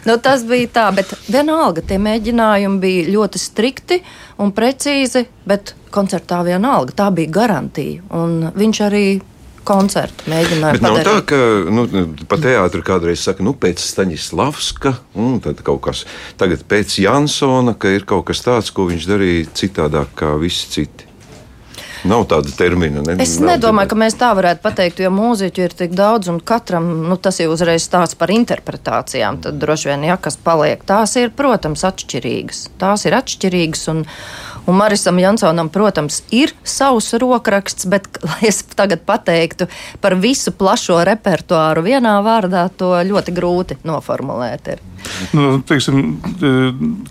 nu, 0.07 0.17
tas 0.23 0.45
bija 0.47 0.71
tā, 0.75 0.87
bet 0.95 1.11
vienalga 1.27 1.83
tie 1.83 1.99
mēģinājumi 2.05 2.79
bija 2.83 3.09
ļoti 3.17 3.41
strikti 3.43 3.99
un 4.39 4.53
precīzi, 4.55 5.25
bet 5.49 5.75
koncertā 5.95 6.43
vienalga 6.47 6.95
tā 7.03 7.09
bija 7.15 7.33
garantija. 7.41 8.05
Un 8.15 8.53
viņš 8.55 8.83
arī 8.87 9.05
koncertu 9.69 10.29
mēģinājumu. 10.33 10.79
Bet 10.79 10.85
nav 10.85 10.99
padarīt. 10.99 11.09
tā, 11.09 11.17
ka 11.29 11.75
nu, 11.75 11.87
pa 12.31 12.41
teātri 12.43 12.85
kādreiz 12.87 13.25
saka, 13.29 13.45
nu, 13.47 13.55
pēc 13.59 13.83
Staņislavska, 13.85 14.95
un 15.21 15.37
tad 15.45 15.61
kaut 15.67 15.83
kas 15.89 16.07
tagad 16.41 16.65
pēc 16.69 17.01
Jansona, 17.05 17.77
ka 17.79 17.93
ir 17.93 18.09
kaut 18.09 18.29
kas 18.31 18.43
tāds, 18.47 18.73
ko 18.75 18.89
viņš 18.89 19.11
darīja 19.11 19.53
citādāk 19.63 20.17
kā 20.19 20.33
visi 20.41 20.73
citi. 20.79 21.09
Nav 22.07 22.29
tāda 22.31 22.53
termina. 22.55 23.03
Ne, 23.03 23.17
es 23.23 23.39
nedomāju, 23.43 23.91
ka 23.91 23.97
mēs 23.99 24.17
tā 24.19 24.29
varētu 24.39 24.63
pateikt, 24.63 25.01
jo 25.03 25.11
mūziķu 25.15 25.65
ir 25.65 25.75
tik 25.81 25.97
daudz, 25.99 26.31
un 26.31 26.39
katram 26.39 26.87
nu, 27.09 27.17
tas 27.19 27.41
ir 27.43 27.51
uzreiz 27.51 27.89
stāsts 27.89 28.19
par 28.19 28.31
interpretācijām. 28.31 29.41
Tad 29.43 29.59
droši 29.59 29.91
vien, 29.91 30.07
ja 30.07 30.19
kas 30.21 30.39
paliek, 30.39 30.85
tās 30.87 31.17
ir, 31.19 31.33
protams, 31.35 31.83
atšķirīgas. 31.89 32.69
Tās 32.79 33.07
ir 33.09 33.19
atšķirīgas. 33.19 33.89
Un, 33.95 34.05
Un 34.69 34.77
Marisam 34.77 35.17
Jansonam, 35.19 35.71
protams, 35.73 36.21
ir 36.35 36.53
savs 36.61 37.15
rokraksts, 37.21 37.89
bet, 37.89 38.09
lai 38.29 38.51
es 38.51 38.61
tagad 38.77 39.05
pateiktu 39.09 39.69
par 40.03 40.19
visu 40.21 40.53
plašo 40.53 41.01
repertuāru 41.09 41.87
vienā 41.87 42.19
vārdā, 42.25 42.69
to 42.77 42.93
ļoti 43.09 43.35
grūti 43.37 43.79
noformulēt. 43.89 44.75
Ir. 44.75 44.85
Nu, 45.33 45.59
teiksim, 45.65 46.19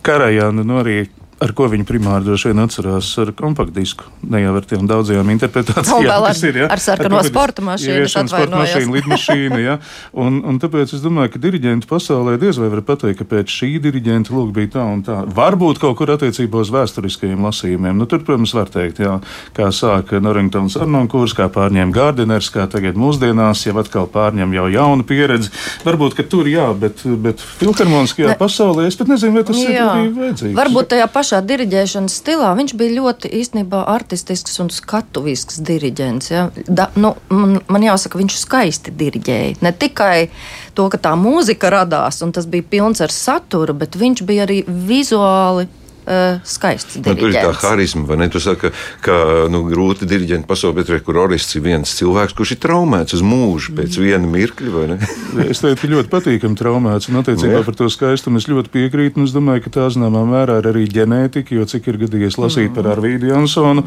Karajāna 0.06 0.66
nu 0.68 0.82
arī 0.84 1.00
ar 1.44 1.54
ko 1.54 1.68
viņi 1.70 1.86
primāri 1.86 2.26
droši 2.26 2.50
vien 2.50 2.62
atcerās 2.64 3.10
ar 3.22 3.32
kompaktdisku. 3.38 4.08
Ne 4.32 4.42
jau 4.42 4.56
ar 4.58 4.66
tiem 4.66 4.88
daudzajām 4.90 5.30
interpretācijām, 5.36 6.10
ar, 6.10 6.26
kas 6.32 6.42
ir. 6.48 6.60
Ja? 6.64 6.70
Ar 6.74 6.82
sarkano 6.82 7.20
ar 7.20 7.28
sporta 7.28 7.64
mašīnu, 7.66 8.08
sporta 8.10 8.58
mašīnu, 8.58 8.96
lidmašīnu. 8.98 9.60
Ja? 9.62 9.78
Un, 10.18 10.40
un 10.50 10.58
tāpēc 10.62 10.96
es 10.98 11.04
domāju, 11.04 11.36
ka 11.36 11.42
diriģenti 11.44 11.90
pasaulē 11.90 12.38
diez 12.42 12.58
vai 12.62 12.72
var 12.74 12.82
pateikt, 12.88 13.22
ka 13.22 13.28
pēc 13.30 13.54
šī 13.54 13.70
diriģenta 13.86 14.34
lūk 14.34 14.54
bija 14.56 14.74
tā 14.78 14.86
un 14.90 15.04
tā. 15.06 15.20
Varbūt 15.38 15.82
kaut 15.84 16.00
kur 16.00 16.14
attiecībā 16.16 16.64
uz 16.64 16.74
vēsturiskajiem 16.74 17.46
lasījumiem. 17.46 17.98
Nu, 18.02 18.10
tur, 18.10 18.24
protams, 18.26 18.56
var 18.58 18.74
teikt, 18.74 19.04
jā, 19.06 19.20
kā 19.58 19.70
sāka 19.76 20.22
Norringtons 20.24 20.80
Arnonkurs, 20.82 21.38
kā 21.38 21.50
pārņēma 21.54 21.94
Gardiners, 21.94 22.50
kā 22.54 22.66
tagad 22.72 22.98
mūsdienās 22.98 23.62
jau 23.68 23.78
atkal 23.78 24.10
pārņem 24.10 24.58
jau 24.58 24.66
jaunu 24.74 25.06
pieredzi. 25.08 25.54
Varbūt, 25.86 26.18
ka 26.18 26.26
tur 26.26 26.50
jā, 26.50 26.72
bet, 26.78 27.06
bet 27.22 27.46
filharmoniskajā 27.62 28.34
ne. 28.34 28.40
pasaulē 28.42 28.90
es 28.90 28.98
pat 28.98 29.14
nezinu, 29.14 29.38
vai 29.38 29.46
tas 29.48 29.62
jā. 29.62 29.88
ir 30.02 30.14
vajadzīgs. 30.18 30.58
Varbūt 30.58 30.92
tajā 30.96 31.08
pašā 31.14 31.27
pašā 31.28 31.42
diriģēšanas 31.44 32.14
stilā 32.22 32.54
viņš 32.56 32.74
bija 32.80 32.96
ļoti 33.02 33.32
īstenībā 33.36 33.82
artistisks 33.92 34.62
un 34.64 34.70
skatuvisks 34.72 35.60
diriģents. 35.68 36.30
Ja? 36.32 36.46
Da, 36.68 36.88
nu, 36.96 37.16
man, 37.28 37.58
man 37.68 37.84
jāsaka, 37.84 38.20
viņš 38.22 38.38
skaisti 38.40 38.94
diriģēja. 38.96 39.58
Ne 39.66 39.74
tikai 39.76 40.30
to, 40.78 40.88
ka 40.94 41.00
tā 41.04 41.12
mūzika 41.20 41.72
radās 41.74 42.22
un 42.24 42.32
tas 42.32 42.48
bija 42.48 42.64
pilns 42.64 43.04
ar 43.04 43.12
saturu, 43.12 43.76
bet 43.76 44.00
viņš 44.00 44.24
bija 44.24 44.48
arī 44.48 44.62
vizuāli 44.68 45.68
uh, 46.08 46.40
skaists. 46.48 46.98
Nu, 47.04 47.16
tur 47.18 47.32
ir 47.32 47.38
tā 47.38 47.52
harizma, 47.62 48.06
vai 48.08 48.20
ne? 48.22 48.30
Tu 48.32 48.42
saki, 48.44 48.72
ka 49.06 49.48
nu, 49.52 49.64
grūti 49.68 50.08
diriģenti 50.10 50.48
pasaulē, 50.50 50.82
bet 50.82 50.92
kur 51.06 51.20
Orists 51.24 51.58
ir 51.60 51.66
viens 51.68 51.94
cilvēks, 52.00 52.36
kurš 52.38 52.56
ir 52.56 52.62
traumēts 52.64 53.18
uz 53.18 53.24
mūžu 53.26 53.76
pēc 53.78 54.00
viena 54.02 54.28
mirkļa, 54.32 54.74
vai 54.74 54.86
ne? 54.94 55.00
es 55.52 55.62
teiktu, 55.64 55.84
ka 55.84 55.92
ļoti 55.94 56.12
patīkami 56.14 56.60
traumēts, 56.60 57.12
un 57.12 57.22
attiecībā 57.22 57.64
par 57.68 57.78
to 57.78 57.90
skaistumu 57.92 58.42
es 58.42 58.50
ļoti 58.50 58.74
piekrītu, 58.74 59.20
un 59.20 59.28
es 59.30 59.36
domāju, 59.36 59.66
ka 59.68 59.74
tā 59.80 59.88
zināmā 59.94 60.24
mērā 60.30 60.60
ir 60.62 60.72
arī 60.72 60.86
ģenētika, 60.92 61.56
jo 61.58 61.68
cik 61.70 61.92
ir 61.92 62.02
gadījies 62.06 62.40
lasīt 62.42 62.74
par 62.76 62.92
Arvīdu 62.94 63.32
Jansonu, 63.32 63.86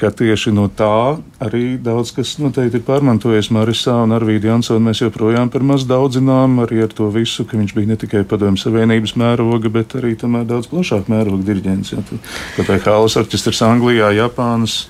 ka 0.00 0.12
tieši 0.14 0.54
no 0.56 0.68
tā 0.72 1.18
arī 1.42 1.76
daudz 1.82 2.12
kas 2.16 2.36
noteikti 2.40 2.80
ir 2.80 2.86
pārmantojies 2.86 3.50
Marisā 3.54 3.96
un 4.04 4.14
Arvīdu 4.16 4.50
Jansonu. 4.50 4.84
Mēs 4.88 5.02
joprojām 5.02 5.50
par 5.52 5.64
maz 5.66 5.86
daudzinām 5.88 6.60
arī 6.64 6.82
ar 6.86 6.94
to 6.96 7.08
visu, 7.12 7.46
ka 7.48 7.58
viņš 7.58 7.74
bija 7.76 7.90
ne 7.92 7.98
tikai 8.00 8.24
padomju 8.28 8.62
savienības 8.62 9.16
mēroga, 9.20 9.72
bet 9.72 9.96
arī 9.98 10.14
tomēr 10.20 10.46
daudz 10.48 10.70
plašāk 10.72 11.10
mēroga 11.12 11.46
diriģents. 11.56 11.94
Ja, 11.94 12.04
Tāpēc 12.58 12.86
Hāles 12.86 13.16
orķestris 13.20 13.64
Anglijā, 13.66 14.12
Japānas. 14.16 14.84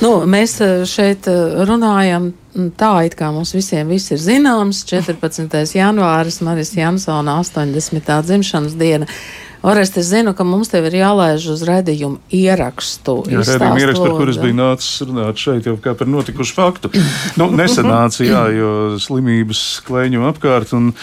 Nu, 0.00 0.20
mēs 0.30 0.56
eh, 0.62 0.84
šeit 0.88 1.26
eh, 1.30 1.60
runājam 1.68 2.30
tā 2.78 2.92
it 3.06 3.16
kā 3.18 3.30
mums 3.34 3.52
visiem 3.54 3.90
viss 3.90 4.10
ir 4.14 4.20
zināms, 4.22 4.82
14. 4.88 5.60
janvāris, 5.76 6.40
Marijas 6.46 6.74
Jansona 6.78 7.38
80. 7.42 8.10
dzimšanas 8.26 8.76
diena. 8.78 9.08
Orest, 9.62 9.98
es 10.00 10.06
zinu, 10.08 10.32
ka 10.32 10.44
mums 10.48 10.70
tev 10.72 10.86
ir 10.88 10.94
jālaiž 11.02 11.44
uz 11.52 11.60
redzējumu 11.68 12.22
ierakstu. 12.32 13.16
Jā, 13.28 13.42
redzējumu 13.42 13.82
ierakstu, 13.82 14.04
par 14.06 14.14
kur 14.16 14.30
es 14.32 14.38
biju 14.40 14.56
nācis 14.56 15.02
runāt 15.04 15.42
šeit 15.42 15.66
jau 15.68 15.74
kā 15.84 15.92
par 15.98 16.08
notikušu 16.08 16.54
faktu. 16.56 16.88
nu, 17.40 17.50
nesanāca, 17.58 18.24
jā, 18.24 18.44
jo 18.56 18.70
slimības 19.04 19.60
klēņo 19.84 20.24
apkārt. 20.30 20.72
Un, 20.78 20.94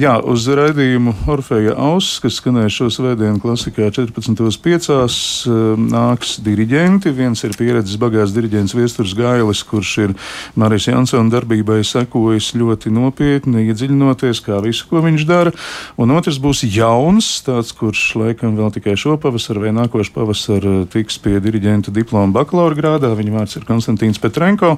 jā, 0.00 0.14
uz 0.24 0.46
redzējumu 0.48 1.12
Orfeja 1.28 1.74
auss, 1.76 2.16
kas 2.24 2.38
skanēja 2.40 2.72
šo 2.72 2.88
svētdienu 2.94 3.42
klasikā 3.42 3.90
14.5. 3.92 5.52
nāks 5.84 6.38
diriģenti. 6.46 7.12
Viens 7.20 7.44
ir 7.44 7.52
pieredzes 7.60 8.00
bagāts 8.00 8.32
diriģents 8.32 8.76
Viesturs 8.80 9.12
Gailis, 9.18 9.60
kurš 9.68 9.92
ir 10.06 10.16
Marijas 10.56 10.88
Jansona 10.88 11.34
darbībai 11.36 11.82
sekojis 11.84 12.54
ļoti 12.56 12.96
nopietni, 12.96 13.68
iedziļinoties, 13.68 14.40
kā 14.48 14.64
visu, 14.64 14.88
ko 14.88 15.04
viņš 15.04 15.28
dara. 15.28 15.52
Un 16.00 16.16
otrs 16.16 16.40
būs 16.40 16.64
jauns, 16.64 17.34
tāds, 17.44 17.76
kurš 17.76 18.05
laikam 18.14 18.54
vēl 18.58 18.70
tikai 18.76 18.94
šo 19.00 19.16
pavasaru 19.20 19.64
vai 19.64 19.72
nākošu 19.74 20.12
pavasaru 20.14 20.74
tiks 20.92 21.18
pie 21.24 21.40
diriģenta 21.42 21.94
diploma 21.94 22.30
bakalaura 22.38 22.78
grādā. 22.78 23.10
Viņa 23.18 23.34
vārds 23.34 23.58
ir 23.58 23.66
Konstantīns 23.66 24.22
Petrenko. 24.22 24.76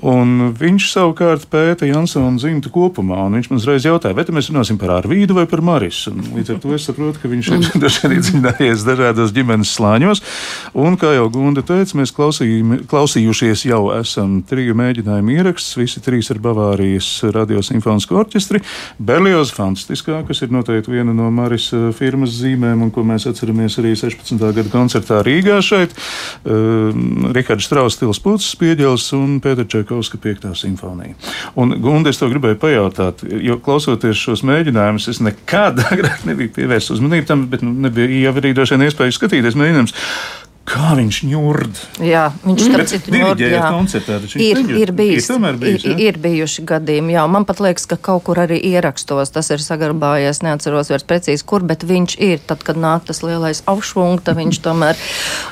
Un 0.00 0.54
viņš 0.56 0.86
savukārt 0.94 1.44
pēta 1.52 1.84
Jansona 1.84 2.32
dzimtu 2.38 2.70
kopumā. 2.72 3.26
Viņš 3.34 3.50
man 3.50 3.60
uzreiz 3.60 3.84
jautāja, 3.84 4.16
vai 4.16 4.24
mēs 4.32 4.48
runāsim 4.48 4.78
par 4.80 4.94
Arvīdu 4.94 5.36
vai 5.36 5.44
par 5.50 5.60
Marisu. 5.64 6.14
Un 6.14 6.38
līdz 6.38 6.54
ar 6.54 6.60
to 6.62 6.72
es 6.76 6.86
saprotu, 6.88 7.20
ka 7.20 7.28
viņš 7.28 7.50
ir 7.52 7.66
dažādi 7.84 8.20
dzirdējies 8.24 8.84
dažādos 8.86 9.34
ģimenes 9.36 9.74
slāņos. 9.76 10.22
Un, 10.80 10.96
kā 11.00 11.12
jau 11.16 11.26
Gunda 11.32 11.64
teica, 11.66 11.98
mēs 12.00 12.14
klausījušies 12.16 13.66
jau 13.68 13.82
esam 13.98 14.40
triju 14.48 14.76
mēģinājumu 14.80 15.36
ierakstus, 15.36 15.76
visi 15.80 16.00
trīs 16.04 16.32
ar 16.32 16.40
Bavārijas 16.42 17.10
radiosimfonisko 17.36 18.22
orķestri. 18.22 18.62
Berlioz 18.96 19.52
fantastiskā, 19.52 20.22
kas 20.28 20.40
ir 20.46 20.54
noteikti 20.54 20.94
viena 20.94 21.12
no 21.16 21.28
Maris 21.34 21.68
firmas 21.98 22.32
zīmēm, 22.40 22.49
un 22.58 22.90
ko 22.94 23.04
mēs 23.06 23.26
atceramies 23.30 23.78
arī 23.80 23.92
16. 23.98 24.38
gada 24.40 24.72
koncertā 24.72 25.20
Rīgā 25.26 25.60
šeit. 25.64 25.94
Uh, 26.44 26.90
Rihards 27.34 27.68
Strauss, 27.68 27.98
Stils 27.98 28.20
Pūcis, 28.22 28.56
Pieģels 28.60 29.06
un 29.18 29.38
Pēter 29.44 29.68
Čekovska 29.70 30.20
5. 30.22 30.50
simfonija. 30.58 31.14
Un, 31.60 31.76
Gunda, 31.82 32.10
es 32.10 32.20
to 32.20 32.30
gribēju 32.30 32.58
pajautāt, 32.62 33.24
jo 33.24 33.58
klausoties 33.62 34.18
šos 34.18 34.44
mēģinājumus, 34.48 35.08
es 35.12 35.22
nekad 35.24 35.82
agrāk 35.92 36.26
nebiju 36.28 36.54
pievērsis 36.58 36.96
uzmanību 36.98 37.28
tam, 37.28 37.46
bet 37.52 37.64
nu, 37.66 37.74
nebija 37.86 38.26
jau 38.26 38.36
arī 38.40 38.54
droši 38.56 38.76
vien 38.76 38.88
iespēja 38.88 39.16
skatīties 39.16 39.58
mēģinājumus. 39.58 39.96
Kā 40.68 40.92
viņš 40.94 41.16
ņurd? 41.26 41.78
Jā, 42.04 42.26
viņš 42.44 42.64
tam 42.70 42.82
citu 42.86 43.12
ņurd. 43.14 43.40
Jā, 43.42 43.62
koncertā, 43.72 44.18
ir, 44.38 44.60
ir, 44.60 44.92
bijis, 44.94 45.26
ir, 45.32 45.56
bijis, 45.58 45.86
ir, 45.88 46.02
ir 46.04 46.18
bijuši 46.20 46.64
gadījumi. 46.68 47.14
Jā, 47.16 47.24
man 47.32 47.46
pat 47.48 47.62
liekas, 47.64 47.88
ka 47.90 47.96
kaut 47.96 48.22
kur 48.28 48.38
arī 48.38 48.60
ierakstos 48.70 49.32
tas 49.34 49.50
ir 49.50 49.64
saglabājies. 49.64 50.42
Neatceros 50.46 50.92
vairs 50.92 51.06
precīzi, 51.08 51.46
kur, 51.48 51.64
bet 51.66 51.82
viņš 51.88 52.16
ir. 52.22 52.42
Tad, 52.46 52.62
kad 52.66 52.78
nāk 52.78 53.08
tas 53.08 53.22
lielais 53.24 53.62
aufšvunga, 53.70 54.36
viņš 54.36 54.60
tomēr 54.62 55.00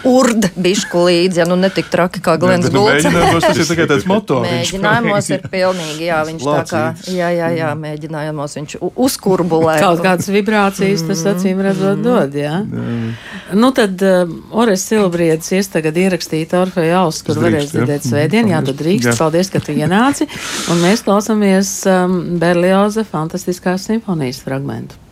urd 0.07 0.50
bišku 0.61 1.03
līdzi, 1.09 1.43
ja 1.43 1.49
nu 1.49 1.57
netik 1.59 1.91
traki 1.91 2.23
kā 2.23 2.37
Glens 2.38 2.69
nu, 2.69 2.85
Gulds. 2.85 3.09
Mēģinājumos 3.09 3.49
tas 3.49 3.62
ir 3.65 3.71
tikai 3.73 3.88
tāds 3.91 4.07
moto. 4.12 4.43
Mēģinājumos 4.45 5.33
ir 5.35 5.49
pilnīgi, 5.50 6.07
jā, 6.12 6.21
viņš 6.29 6.47
tā 6.47 6.62
kā, 6.71 6.85
jā, 7.17 7.33
jā, 7.35 7.50
jā, 7.57 7.73
mēģinājumos 7.81 8.59
viņš 8.61 8.79
uzkurbulē. 8.93 9.81
Kaut 9.83 10.05
kādas 10.05 10.31
vibrācijas 10.31 11.09
tas 11.11 11.27
acīm 11.33 11.65
redzot 11.65 12.05
dod, 12.05 12.38
jā. 12.38 12.61
Nu 13.57 13.73
tad, 13.75 13.99
uh, 14.05 14.38
Ores 14.59 14.85
Silbriedis 14.99 15.52
ies 15.57 15.73
tagad 15.73 15.99
ierakstīt 15.99 16.55
Orfeja 16.59 17.02
auss, 17.05 17.25
kur 17.27 17.40
varēs 17.42 17.73
dzirdēt 17.73 18.07
svētdien. 18.07 18.53
Jā, 18.53 18.62
tad 18.66 18.81
drīkst. 18.83 19.12
Jā. 19.12 19.18
Paldies, 19.18 19.53
ka 19.55 19.62
tu 19.64 19.77
ienāci. 19.77 20.29
Un 20.73 20.83
mēs 20.85 21.05
klausāmies 21.07 21.75
um, 21.90 22.20
Berlioza 22.42 23.07
fantastiskās 23.09 23.88
simfonijas 23.88 24.42
fragmentu. 24.44 25.08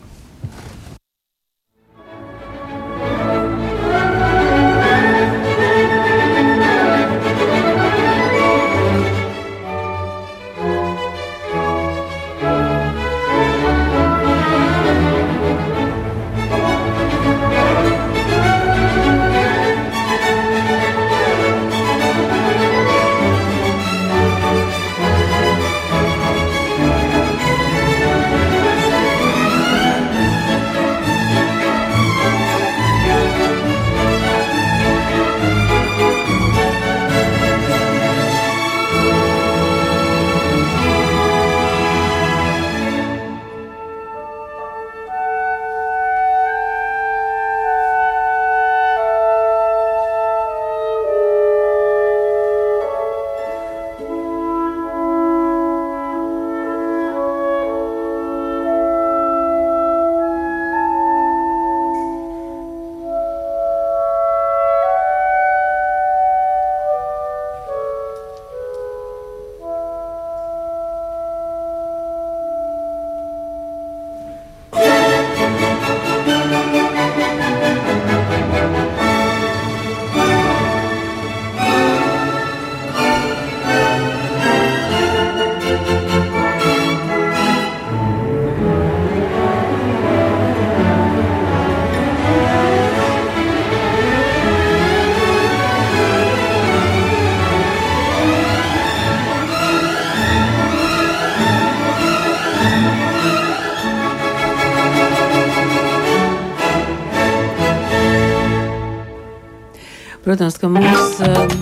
Protams, 110.26 110.56
ka 110.58 110.66
mums 110.66 111.20
um, 111.22 111.52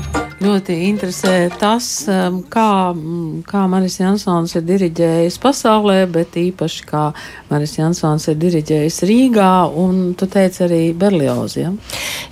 ļoti 0.40 0.74
interesē 0.86 1.50
tas, 1.60 1.84
um, 2.08 2.38
kā, 2.48 2.94
mm, 2.96 3.42
kā 3.44 3.66
Maris 3.68 3.98
Jansons 3.98 4.54
ir 4.56 4.62
diriģējis 4.64 5.36
pasaulē, 5.42 5.98
bet 6.08 6.38
īpaši 6.40 6.86
kā 6.88 7.02
Maris 7.50 7.74
Jansons 7.76 8.24
ir 8.32 8.38
diriģējis 8.40 9.02
Rīgā 9.10 9.50
un, 9.82 9.98
tu 10.16 10.24
teici, 10.32 10.62
arī 10.64 10.78
Berliozi. 10.96 11.60
Ja? 11.66 11.74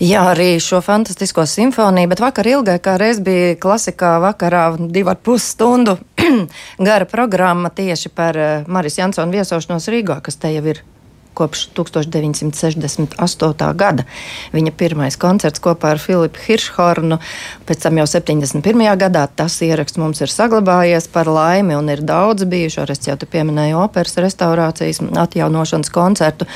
Jā, 0.00 0.22
arī 0.30 0.54
šo 0.56 0.80
fantastisko 0.80 1.44
simfoniju, 1.44 2.14
bet 2.14 2.24
vakar 2.24 2.48
ilgai, 2.48 2.78
kā 2.80 2.96
reiz 2.96 3.20
bija 3.20 3.52
klasikā 3.60 4.14
vakarā 4.24 4.70
divu 4.88 5.12
ar 5.12 5.20
pus 5.20 5.50
stundu 5.52 5.98
gara 6.88 7.04
programma 7.12 7.68
tieši 7.68 8.08
par 8.16 8.40
uh, 8.40 8.72
Maris 8.72 8.96
Jansona 8.96 9.36
viesošanos 9.36 9.92
Rīgā, 9.92 10.22
kas 10.24 10.40
te 10.40 10.56
jau 10.56 10.64
ir 10.72 10.80
kopš 11.34 11.68
1968. 11.76 13.74
gada. 13.78 14.04
Viņa 14.52 14.72
pirmais 14.76 15.16
koncerts 15.20 15.62
kopā 15.62 15.94
ar 15.94 16.00
Filipu 16.02 16.40
Hiršhornu, 16.46 17.18
pēc 17.68 17.84
tam 17.84 18.00
jau 18.00 18.06
71. 18.08 18.62
gadā 19.00 19.26
tas 19.36 19.58
ieraksts 19.64 20.00
mums 20.00 20.20
ir 20.24 20.32
saglabājies 20.32 21.08
par 21.12 21.30
laimi 21.30 21.76
un 21.78 21.90
ir 21.92 22.04
daudz 22.06 22.44
bijuši. 22.48 22.84
Es 22.92 23.06
jau 23.08 23.16
te 23.16 23.26
pieminēju 23.30 23.78
operas 23.80 24.18
restaurācijas, 24.20 25.00
atjaunošanas 25.22 25.90
koncertu. 25.92 26.48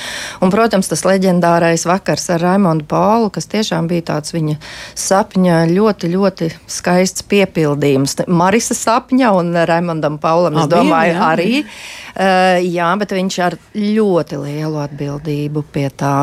Un, 0.42 0.52
protams, 0.52 0.90
tas 0.90 1.04
leģendārais 1.06 1.86
vakars 1.88 2.28
ar 2.34 2.42
Raimondu 2.44 2.86
Paulu, 2.88 3.30
kas 3.32 3.48
tiešām 3.52 3.88
bija 3.90 4.08
tāds 4.12 4.34
viņa 4.34 4.58
sapņa 4.98 5.62
ļoti, 5.70 6.10
ļoti 6.12 6.50
skaists 6.70 7.24
piepildījums. 7.30 8.18
Marisa 8.28 8.76
sapņa 8.76 9.32
un 9.38 9.54
Raimondam 9.68 10.20
Paulam, 10.22 10.60
es 10.60 10.70
domāju, 10.72 11.16
jā, 11.16 11.30
arī. 11.30 11.52
Jā. 11.60 12.05
Uh, 12.16 12.56
jā, 12.64 12.88
bet 12.96 13.12
viņš 13.12 13.38
ar 13.44 13.58
ļoti 13.76 14.40
lielu 14.40 14.78
atbildību 14.86 15.64
pie 15.72 15.88
tā 15.92 16.14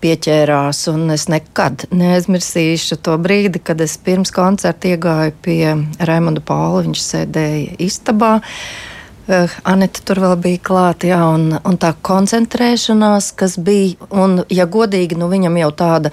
pieķērās. 0.00 0.84
Es 1.14 1.26
nekad 1.32 1.88
neaizmirsīšu 1.90 3.00
to 3.04 3.16
brīdi, 3.18 3.58
kad 3.58 3.82
es 3.82 3.96
pirms 3.98 4.30
koncerta 4.34 4.94
iegāju 4.94 5.34
pie 5.42 5.74
Raimonda 5.98 6.44
Paula. 6.46 6.84
Viņš 6.86 7.02
sēdēja 7.08 7.74
istabā. 7.82 8.38
Uh, 8.40 9.50
Anita 9.64 10.02
tur 10.02 10.18
vēl 10.18 10.32
bija 10.42 10.58
klāta, 10.64 11.06
jā, 11.10 11.18
un, 11.34 11.52
un 11.54 11.76
tā 11.78 11.92
koncentrēšanās, 12.06 13.30
kas 13.38 13.54
bija, 13.62 14.08
un, 14.10 14.40
ja 14.50 14.66
godīgi, 14.66 15.18
nu 15.20 15.28
viņam 15.30 15.58
jau 15.60 15.68
tāda 15.82 16.10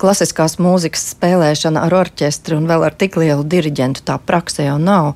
klasiskās 0.00 0.58
mūzikas 0.60 1.06
spēlēšana 1.14 1.86
ar 1.86 1.96
orķestri 2.02 2.58
un 2.58 2.68
vēl 2.68 2.84
ar 2.90 2.98
tik 2.98 3.16
lielu 3.20 3.46
diriģentu 3.54 4.04
tā 4.08 4.18
praksē 4.20 4.68
jau 4.68 4.76
nav. 4.82 5.14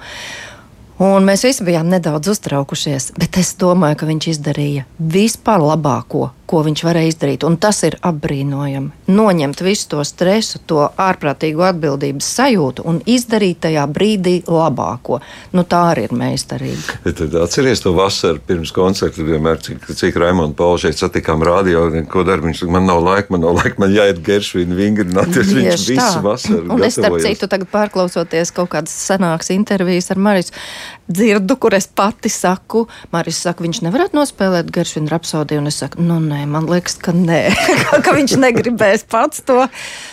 Un 1.00 1.24
mēs 1.24 1.46
visi 1.46 1.64
bijām 1.64 1.88
nedaudz 1.88 2.28
uztraukušies, 2.34 3.12
bet 3.16 3.38
es 3.40 3.54
domāju, 3.60 4.02
ka 4.02 4.08
viņš 4.10 4.28
izdarīja 4.34 4.84
vispār 5.00 5.62
labāko, 5.64 6.28
ko 6.52 6.60
viņš 6.66 6.82
varēja 6.84 7.12
izdarīt. 7.14 7.46
Un 7.48 7.56
tas 7.56 7.78
ir 7.88 7.96
apbrīnojami. 8.04 8.90
Noņemt 9.08 9.62
visu 9.64 9.88
to 9.94 10.04
stresu, 10.04 10.60
to 10.68 10.84
ārprātīgo 11.00 11.64
atbildības 11.64 12.28
sajūtu 12.36 12.84
un 12.88 13.00
izdarīt 13.08 13.62
tajā 13.64 13.86
brīdī 13.88 14.34
labāko. 14.44 15.22
Nu, 15.56 15.64
tā 15.64 15.80
arī 15.94 16.04
ir 16.10 16.14
meistarība. 16.16 16.98
Tad 17.08 17.38
atceries 17.40 17.80
to 17.82 17.94
vasaru 17.96 18.42
pirms 18.46 18.74
koncerta, 18.76 19.24
vienmēr, 19.24 19.62
cik, 19.64 19.88
cik 19.96 20.20
Raimonds 20.20 20.58
Pauls 20.58 20.84
šeit 20.84 21.00
satikām 21.00 21.42
rādio, 21.46 21.86
ko 22.12 22.26
dara 22.28 22.44
viņš. 22.44 22.66
Man 22.72 22.86
nav 22.90 23.00
laika, 23.04 23.32
man 23.32 23.46
nav 23.46 23.56
laika, 23.56 23.80
man 23.80 23.96
jāiet 23.96 24.20
geršvīnu 24.26 24.76
vingrināties. 24.76 25.54
Viņš 25.56 25.88
visu 25.88 26.22
vasaru. 26.28 26.68
Un 26.76 26.84
es 26.84 27.00
starp 27.00 27.16
citu 27.24 27.48
tagad 27.48 27.72
pārklausoties 27.72 28.52
kaut 28.54 28.74
kādas 28.76 28.92
senākas 29.08 29.50
intervijas 29.56 30.12
ar 30.12 30.20
Marisu 30.20 30.52
dzirdu, 31.12 31.56
kur 31.60 31.76
es 31.76 31.86
pati 31.86 32.30
saku, 32.32 32.86
Marijas 33.12 33.42
saka, 33.46 33.64
viņš 33.64 33.82
nevarētu 33.86 34.18
nospēlēt 34.18 34.70
Geršvina 34.74 35.12
rapsodiju, 35.12 35.62
un 35.62 35.70
es 35.70 35.80
saku, 35.82 36.02
nu 36.04 36.18
nē, 36.22 36.42
man 36.50 36.68
liekas, 36.70 36.96
ka 37.02 37.14
nē, 37.16 37.40
ka 38.04 38.14
viņš 38.16 38.36
negribēs 38.42 39.06
pats 39.10 39.44
to. 39.46 39.60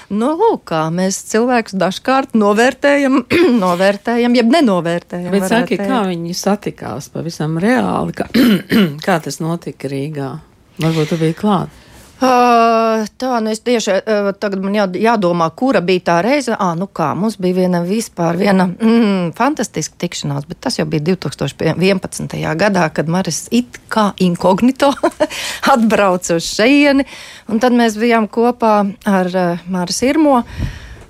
Nu, 0.10 0.34
lūk, 0.39 0.65
kā 0.71 0.86
mēs 0.93 1.21
cilvēkus 1.32 1.77
dažkārt 1.79 2.38
novērtējam, 2.39 3.23
novērtējam, 3.65 4.38
jeb 4.39 4.55
nenovērtējam. 4.55 5.34
Bet 5.36 5.49
saki, 5.51 5.79
kā 5.82 6.03
viņi 6.10 6.38
satikās 6.38 7.12
pavisam 7.13 7.60
reāli, 7.62 8.15
kā, 8.17 8.29
kā 9.05 9.19
tas 9.23 9.41
notika 9.43 9.91
Rīgā? 9.91 10.32
Varbūt 10.79 11.12
tu 11.12 11.19
biji 11.19 11.36
klāt. 11.36 11.86
Uh, 12.19 13.05
tā, 13.15 13.38
nu 13.39 13.53
es 13.53 13.62
tieši 13.63 13.93
uh, 13.95 14.25
tagad 14.36 14.60
man 14.60 14.73
jā, 14.75 14.84
jādomā, 14.99 15.45
kura 15.55 15.79
bija 15.79 16.03
tā 16.10 16.17
reize. 16.25 16.51
Ah, 16.51 16.73
nu 16.75 16.89
kā, 16.91 17.13
mums 17.15 17.38
bija 17.39 17.62
viena 17.62 17.79
vispār 17.88 18.36
viena 18.36 18.65
mm, 18.67 19.32
fantastiska 19.38 19.95
tikšanās, 20.03 20.43
bet 20.49 20.60
tas 20.65 20.75
jau 20.82 20.88
bija 20.89 21.13
2011. 21.13 22.36
gadā, 22.60 22.89
kad 22.91 23.08
Maris 23.08 23.45
it 23.55 23.79
kā 23.88 24.10
inkognito 24.19 24.91
atbrauca 25.73 26.36
uz 26.41 26.51
šejieni, 26.58 27.08
un 27.47 27.63
tad 27.63 27.77
mēs 27.79 27.95
bijām 28.01 28.27
kopā 28.27 28.73
ar 29.08 29.32
uh, 29.32 29.69
Maris 29.71 30.03
Irmo. 30.03 30.41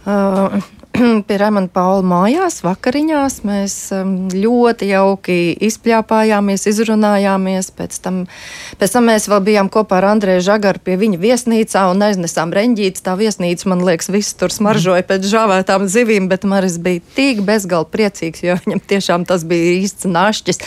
Uh, 0.06 0.62
pie 1.28 1.38
Rēmana 1.40 1.70
Paula 1.72 2.04
mājās, 2.06 2.60
vakariņās. 2.66 3.40
Mēs 3.48 3.76
um, 3.96 4.14
ļoti 4.34 4.90
jauki 4.90 5.38
izpļāpājāmies, 5.68 6.66
izrunājāmies. 6.72 7.70
Pēc 7.78 8.00
tam, 8.04 8.22
pēc 8.82 8.96
tam 8.96 9.10
mēs 9.10 9.28
vēl 9.32 9.44
bijām 9.46 9.70
kopā 9.74 10.00
ar 10.00 10.10
Andrēju 10.14 10.46
Žagaru 10.48 10.84
pie 10.86 10.98
viņa 11.02 11.20
viesnīcā 11.22 11.86
un 11.92 12.06
aiznesām 12.10 12.54
reņģītes. 12.56 13.06
Tā 13.06 13.16
viesnīca, 13.20 13.70
man 13.72 13.84
liekas, 13.86 14.10
viss 14.14 14.38
tur 14.40 14.54
smaržoja 14.54 15.06
pēc 15.10 15.28
žāvētām 15.30 15.88
zivīm, 15.92 16.30
bet 16.32 16.48
Maris 16.50 16.80
bija 16.82 17.04
tik 17.18 17.44
bezgalīgi 17.48 17.94
priecīgs, 17.94 18.46
jo 18.48 18.58
viņam 18.64 18.84
tiešām 18.94 19.28
tas 19.30 19.46
bija 19.48 19.76
īsts 19.84 20.10
našķis. 20.10 20.64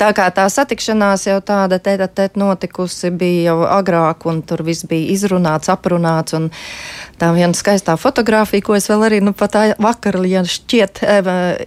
Tā 0.00 0.10
kā 0.16 0.26
tā 0.34 0.48
satikšanās 0.50 1.28
jau 1.28 1.38
tāda 1.44 1.80
tēta 1.82 2.10
tēt 2.10 2.40
notikusi 2.40 3.12
bija 3.14 3.52
jau 3.52 3.60
agrāk, 3.68 4.26
un 4.26 4.42
tur 4.42 4.64
viss 4.66 4.88
bija 4.90 5.14
izrunāts, 5.14 5.70
aprunāts. 5.72 6.36
Un, 6.36 6.50
tā 7.20 7.30
viena 7.36 7.56
skaistā 7.56 7.96
fotografija, 8.00 8.64
ko 8.64 8.76
es 8.78 8.88
vēl 8.90 9.04
arī 9.08 9.20
nu, 9.24 9.34
pat 9.36 9.59
vakar, 9.80 10.20
ja 10.28 10.44
šķiet, 10.46 11.02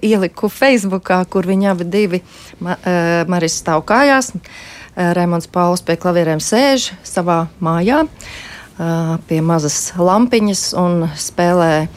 ieliku 0.03 0.49
Facebookā, 0.51 1.23
kur 1.29 1.47
viņi 1.49 1.69
abi 1.71 1.89
divi, 1.89 2.21
ma, 2.63 2.77
Maris 3.29 3.59
stāv 3.61 3.85
kājās, 3.89 4.31
Raimons 4.93 5.49
Pauls 5.49 5.81
pie 5.85 5.97
klavierēm 5.97 6.41
sēž 6.43 6.91
savā 7.07 7.45
mājā 7.63 8.03
pie 9.27 9.39
mazas 9.45 9.93
lampiņas 9.97 10.63
un 10.79 11.07
spēlē 11.19 11.87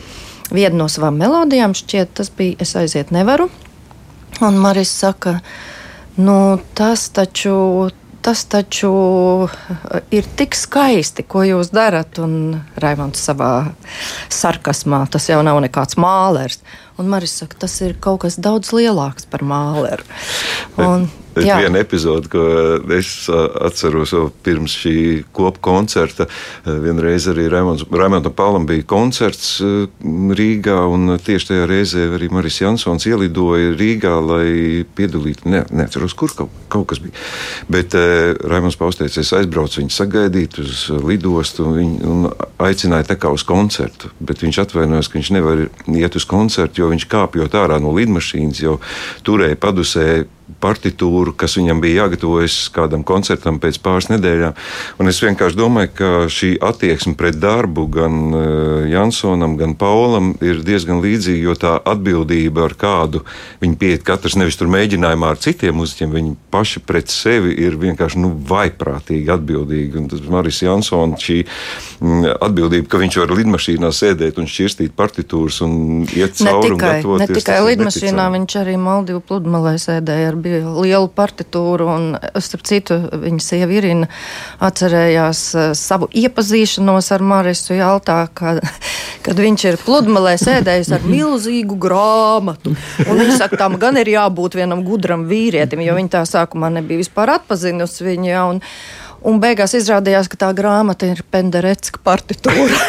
vienu 0.52 0.82
no 0.82 0.88
savām 0.92 1.18
melodijām. 1.20 1.74
Šķiet, 1.76 2.12
tas 2.18 2.30
bija 2.30 2.56
Es 2.60 2.76
aiziet 2.76 3.12
nevaru. 3.14 3.48
Un 4.44 4.58
Maris 4.60 4.90
saka, 4.92 5.38
nu 6.20 6.58
tas 6.76 7.08
taču 7.08 7.88
tas 8.26 8.42
taču 8.50 8.90
eh, 9.46 10.00
ir 10.18 10.26
tik 10.38 10.56
skaisti, 10.58 11.22
ko 11.22 11.44
jūs 11.46 11.70
darat. 11.74 12.18
Un 12.22 12.56
Raimons 12.82 13.22
savā 13.28 13.52
sarkasmā, 14.32 15.04
tas 15.10 15.28
jau 15.30 15.38
nav 15.46 15.60
nekāds 15.64 15.98
mālērs. 16.00 16.58
Un 16.98 17.12
Marijas 17.12 17.38
saka, 17.42 17.60
tas 17.66 17.76
ir 17.86 17.94
kaut 18.02 18.24
kas 18.24 18.40
daudz 18.42 18.72
lielāks 18.74 19.28
par 19.30 19.44
māleru. 19.46 20.06
Un, 20.80 21.06
Ir 21.36 21.50
viena 21.60 21.80
epizode, 21.82 22.30
ko 22.32 22.42
es 22.96 23.28
atceros 23.28 24.14
pirms 24.46 24.76
šī 24.80 24.96
kopu 25.36 25.60
koncerta. 25.68 26.28
Vienreiz 26.64 27.26
arī 27.30 27.48
Raimondam 27.52 28.32
Paulam 28.36 28.66
bija 28.68 28.86
koncerts 28.88 29.58
Rīgā, 29.60 30.78
un 30.92 31.16
tieši 31.22 31.50
tajā 31.50 31.66
reizē 31.68 32.06
arī 32.16 32.30
Maris 32.32 32.60
Jansons 32.62 33.06
ielidoja 33.08 33.74
Rīgā, 33.76 34.14
lai 34.24 34.84
piedalītu. 34.96 35.50
Ne, 35.52 35.62
neatceros, 35.76 36.14
kur 36.16 36.32
kaut, 36.36 36.54
kaut 36.72 36.88
kas 36.90 37.00
bija. 37.02 37.14
Bet 37.72 37.94
eh, 37.98 38.32
Raimonds 38.48 38.78
Pauls 38.80 38.98
teica, 38.98 39.20
es 39.22 39.32
aizbraucu 39.36 39.82
viņu 39.82 39.94
sagaidīt 39.94 40.60
uz 40.62 40.86
lidostu 41.06 41.66
un, 41.66 41.76
viņu, 41.76 42.12
un 42.12 42.30
aicināja 42.66 43.10
tā 43.12 43.18
kā 43.20 43.32
uz 43.34 43.44
koncertu. 43.46 44.10
Bet 44.20 44.44
viņš 44.44 44.62
atvainojās, 44.64 45.10
ka 45.10 45.20
viņš 45.20 45.32
nevar 45.36 45.66
iet 45.66 46.18
uz 46.18 46.28
koncertu, 46.28 46.82
jo 46.82 46.90
viņš 46.92 47.08
kāpjot 47.12 47.58
ārā 47.60 47.80
no 47.82 47.94
lidmašīnas, 47.96 48.62
jau 48.64 48.78
turēja 49.26 49.60
padusē 49.60 50.08
partitūru, 50.62 51.34
kas 51.36 51.56
viņam 51.58 51.80
bija 51.82 52.04
jāgatavojas 52.04 52.56
kādam 52.74 53.02
koncertam 53.06 53.58
pēc 53.62 53.80
pāris 53.82 54.08
nedēļām. 54.12 54.54
Un 55.02 55.10
es 55.10 55.18
vienkārši 55.22 55.58
domāju, 55.58 55.92
ka 55.98 56.10
šī 56.32 56.52
attieksme 56.62 57.16
pret 57.18 57.38
darbu 57.42 57.86
gan 57.92 58.20
uh, 58.30 58.44
Jansonam, 58.90 59.56
gan 59.58 59.74
Paulam 59.78 60.34
ir 60.44 60.62
diezgan 60.66 61.02
līdzīga, 61.04 61.42
jo 61.48 61.56
tā 61.58 61.74
atbildība, 61.82 62.66
ar 62.68 62.76
kādu 62.78 63.24
viņi 63.62 63.78
pieiet, 63.80 64.06
katrs 64.06 64.38
nevis 64.38 64.58
tur 64.58 64.70
mēģinājumā 64.72 65.32
ar 65.34 65.42
citiem 65.42 65.76
muzeķiem, 65.80 66.14
viņi 66.14 66.34
paši 66.54 66.82
pret 66.86 67.12
sevi 67.12 67.56
ir 67.66 67.78
vienkārši 67.80 68.22
nu, 68.22 68.32
vaiprātīgi 68.48 69.32
atbildīgi. 69.34 69.98
Un 70.00 70.08
tas 70.12 70.22
Maris 70.30 70.62
Jansons 70.62 71.26
šī 71.26 71.40
mm, 71.42 72.36
atbildība, 72.46 72.88
ka 72.92 73.02
viņš 73.02 73.20
var 73.24 73.34
lidmašīnā 73.40 73.90
sēdēt 73.94 74.40
un 74.40 74.48
šķirstīt 74.50 74.94
partitūras 74.96 75.60
un 75.66 76.06
iet 76.06 76.38
cauri 76.38 76.72
un 76.74 76.80
gatavoties. 76.80 77.34
Ne 77.34 77.40
tikai 77.40 77.58
lidmašīnā, 77.72 78.30
viņš 78.36 78.58
arī 78.62 78.78
Maldīvu 78.80 79.22
pludmalē 79.26 79.76
sēdēja 79.82 80.32
ar 80.32 80.35
bija 80.42 80.72
liela 80.76 81.08
partitūra, 81.12 81.86
un, 81.96 82.06
starp 82.42 82.64
citu, 82.68 82.98
viņa 83.22 83.42
sieva 83.42 83.76
Irina 83.76 84.08
atcerējās 84.64 85.42
eh, 85.54 85.70
savu 85.78 86.08
iepazīšanos 86.16 87.10
ar 87.16 87.24
Marisu 87.26 87.76
Jaltā, 87.78 88.18
kad, 88.36 88.62
kad 89.26 89.42
viņš 89.42 89.66
ir 89.70 89.80
pludmalē 89.84 90.36
sēdējis 90.40 90.92
ar 90.96 91.08
milzīgu 91.08 91.78
grāmatu. 91.82 92.76
Un 93.06 93.22
viņš 93.22 93.40
saka, 93.40 93.60
tam 93.64 93.78
gan 93.82 93.98
ir 94.00 94.12
jābūt 94.16 94.58
vienam 94.60 94.84
gudram 94.86 95.26
vīrietim, 95.30 95.82
jo 95.86 95.96
viņa 95.98 96.14
tā 96.18 96.22
sākumā 96.28 96.72
nebija 96.78 97.04
vispār 97.04 97.36
atpazinusi 97.38 98.06
viņu. 98.06 98.30
Ja, 98.30 98.46
un, 98.50 98.62
Un 99.26 99.40
beigās 99.40 99.72
izrādījās, 99.78 100.28
ka 100.30 100.36
tā 100.44 100.50
grāmata 100.56 101.08
ir 101.08 101.22
Penderecka 101.32 102.02
partitūra. 102.04 102.76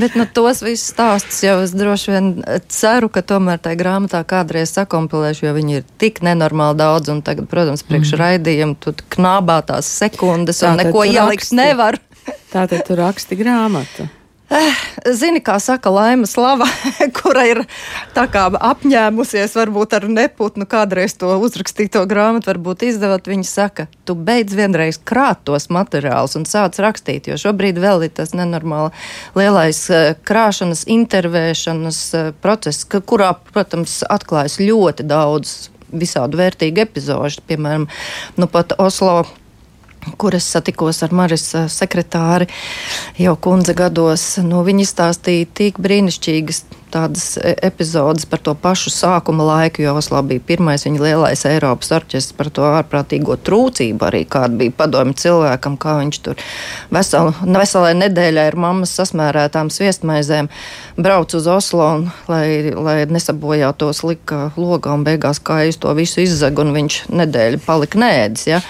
Bet 0.00 0.16
nu, 0.18 0.24
tos 0.26 0.62
visus 0.64 0.90
stāstus 0.92 1.42
jau 1.44 1.56
es 1.64 1.72
droši 1.76 2.12
vien 2.12 2.26
ceru, 2.72 3.08
ka 3.12 3.20
tomēr 3.24 3.60
tajā 3.64 3.78
grāmatā 3.80 4.20
kādreiz 4.28 4.74
sakompilēšu, 4.76 5.46
jo 5.46 5.52
viņi 5.56 5.72
ir 5.80 5.86
tik 6.00 6.20
nenormāli 6.24 6.80
daudz. 6.80 7.12
Un 7.12 7.22
tagad, 7.26 7.48
protams, 7.52 7.84
priekš 7.86 8.14
mm. 8.14 8.20
raidījuma 8.22 8.80
tu 8.80 8.88
knābā 9.16 9.60
tās 9.68 9.86
sekundes 10.02 10.58
un 10.64 10.74
tā, 10.74 10.88
neko 10.88 11.00
ielikt 11.08 11.50
nevar. 11.56 12.00
Tā 12.52 12.62
tad 12.70 12.80
tu 12.88 12.92
raksti 12.98 13.34
grāmatu. 13.40 14.08
Eh, 14.52 14.80
zini, 15.16 15.40
kā 15.40 15.56
saka 15.56 15.88
Laima 15.88 16.28
Slava, 16.28 16.66
kura 17.16 17.46
ir 17.48 17.60
apņēmusies 18.14 19.54
varbūt 19.56 19.94
ar 19.96 20.04
neputnu 20.12 20.66
kādreiz 20.68 21.14
to 21.16 21.30
uzrakstīto 21.40 22.02
grāmatu, 22.10 22.50
varbūt 22.50 22.84
izdevot, 22.90 23.30
viņa 23.30 23.46
saka, 23.48 23.86
tu 24.04 24.12
beidz 24.14 24.52
vienreiz 24.52 24.98
krāt 25.00 25.40
tos 25.48 25.70
materiālus 25.72 26.36
un 26.36 26.44
sāc 26.44 26.76
rakstīt, 26.76 27.30
jo 27.32 27.38
šobrīd 27.40 27.80
vēl 27.80 28.04
ir 28.04 28.12
tas 28.20 28.34
nenormāli 28.36 28.92
lielais 29.38 29.80
eh, 29.88 30.10
krāšanas, 30.28 30.84
intervēšanas 30.92 32.02
eh, 32.12 32.28
process, 32.44 32.84
kurā, 32.84 33.32
protams, 33.48 34.02
atklājas 34.12 34.60
ļoti 34.60 35.08
daudz 35.08 35.54
visādu 35.88 36.36
vērtīgu 36.42 36.84
epizodu, 36.84 37.40
piemēram, 37.48 37.88
nu 38.36 38.50
pat 38.50 38.76
Oslo 38.76 39.22
kur 40.18 40.36
es 40.36 40.46
satikos 40.54 41.02
ar 41.06 41.14
Maris 41.16 41.50
sekretāri 41.72 42.48
jau 43.20 43.36
kundze 43.36 43.74
gados. 43.78 44.26
Nu, 44.44 44.62
viņa 44.66 44.86
izstāstīja 44.86 45.50
tik 45.60 45.80
brīnišķīgas 45.82 46.64
tādas 46.94 47.34
e, 47.36 47.52
epizodes 47.66 48.26
par 48.30 48.40
to 48.44 48.54
pašu 48.58 48.92
sākuma 48.94 49.46
laiku, 49.48 49.82
jo 49.84 49.94
Oslā 49.98 50.22
bija 50.26 50.42
pirmais 50.46 50.86
viņa 50.86 51.02
lielais 51.02 51.44
Eiropas 51.48 51.92
orķestris 51.96 52.36
par 52.38 52.50
to 52.54 52.66
ārprātīgo 52.68 53.36
trūcību 53.46 54.08
arī, 54.08 54.22
kāda 54.30 54.54
bija 54.62 54.74
padomju 54.78 55.18
cilvēkam, 55.24 55.78
kā 55.80 55.96
viņš 56.00 56.20
tur 56.26 56.42
vesel, 56.94 57.32
veselē 57.44 57.94
nedēļai 58.04 58.46
ar 58.52 58.58
mammas 58.66 58.94
sasmērētām 58.98 59.72
sviestmaizēm 59.74 60.50
brauc 60.96 61.34
uz 61.34 61.48
Oslo, 61.50 61.88
un, 61.98 62.06
lai, 62.30 62.74
lai 62.74 62.98
nesabojātos 63.10 64.04
lika 64.06 64.46
logā 64.60 64.94
un 64.94 65.06
beigās 65.06 65.42
kā 65.42 65.64
es 65.68 65.80
to 65.82 65.94
visu 65.98 66.22
izzegu 66.24 66.64
un 66.64 66.74
viņš 66.76 67.00
nedēļu 67.10 67.64
palika 67.66 68.00
nēdis. 68.00 68.46
Ja? 68.50 68.62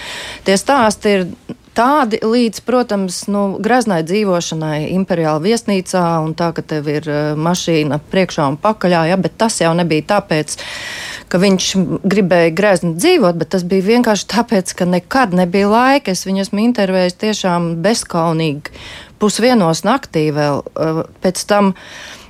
Tie 0.47 0.57
stāsti 0.59 1.15
ir 1.19 1.29
tādi 1.75 2.19
līdz, 2.23 2.61
protams, 2.65 3.25
nu, 3.31 3.43
graznai 3.63 4.01
dzīvošanai 4.07 4.87
imperiāla 4.95 5.41
viesnīcā 5.43 6.03
un 6.23 6.33
tā, 6.37 6.51
ka 6.55 6.63
tev 6.65 6.87
ir 6.91 7.07
uh, 7.11 7.21
mašīna 7.39 7.99
priekšā 8.11 8.47
un 8.53 8.57
pakaļā, 8.61 9.05
ja, 9.11 9.19
bet 9.21 9.37
tas 9.41 9.59
jau 9.61 9.73
nebija 9.77 10.07
tāpēc, 10.15 10.57
ka 11.31 11.41
viņš 11.41 11.69
gribēja 12.05 12.53
grezni 12.55 12.93
dzīvot, 12.95 13.39
bet 13.41 13.51
tas 13.55 13.65
bija 13.67 13.87
vienkārši 13.89 14.29
tāpēc, 14.31 14.75
ka 14.79 14.87
nekad 14.89 15.35
nebija 15.35 15.71
laika. 15.71 16.15
Es 16.15 16.25
viņu 16.27 16.45
esmu 16.45 16.63
intervējis 16.69 17.19
tiešām 17.25 17.71
bezkaunīgi 17.85 18.75
pusvienos 19.21 19.83
naktī 19.87 20.29
vēl 20.35 20.63
uh, 20.63 21.03
pēc 21.25 21.47
tam. 21.49 21.75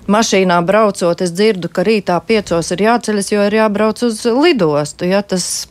Mašīnā 0.06 0.60
braucot, 0.62 1.18
es 1.26 1.32
dzirdu, 1.34 1.66
ka 1.74 1.82
rītā 1.82 2.20
piecos 2.22 2.68
ir 2.76 2.84
jāceļas, 2.84 3.32
jo 3.32 3.46
ir 3.48 3.56
jābrauc 3.58 4.04
uz 4.06 4.20
lidostu. 4.30 5.08
Ja, 5.10 5.24
tas 5.26 5.66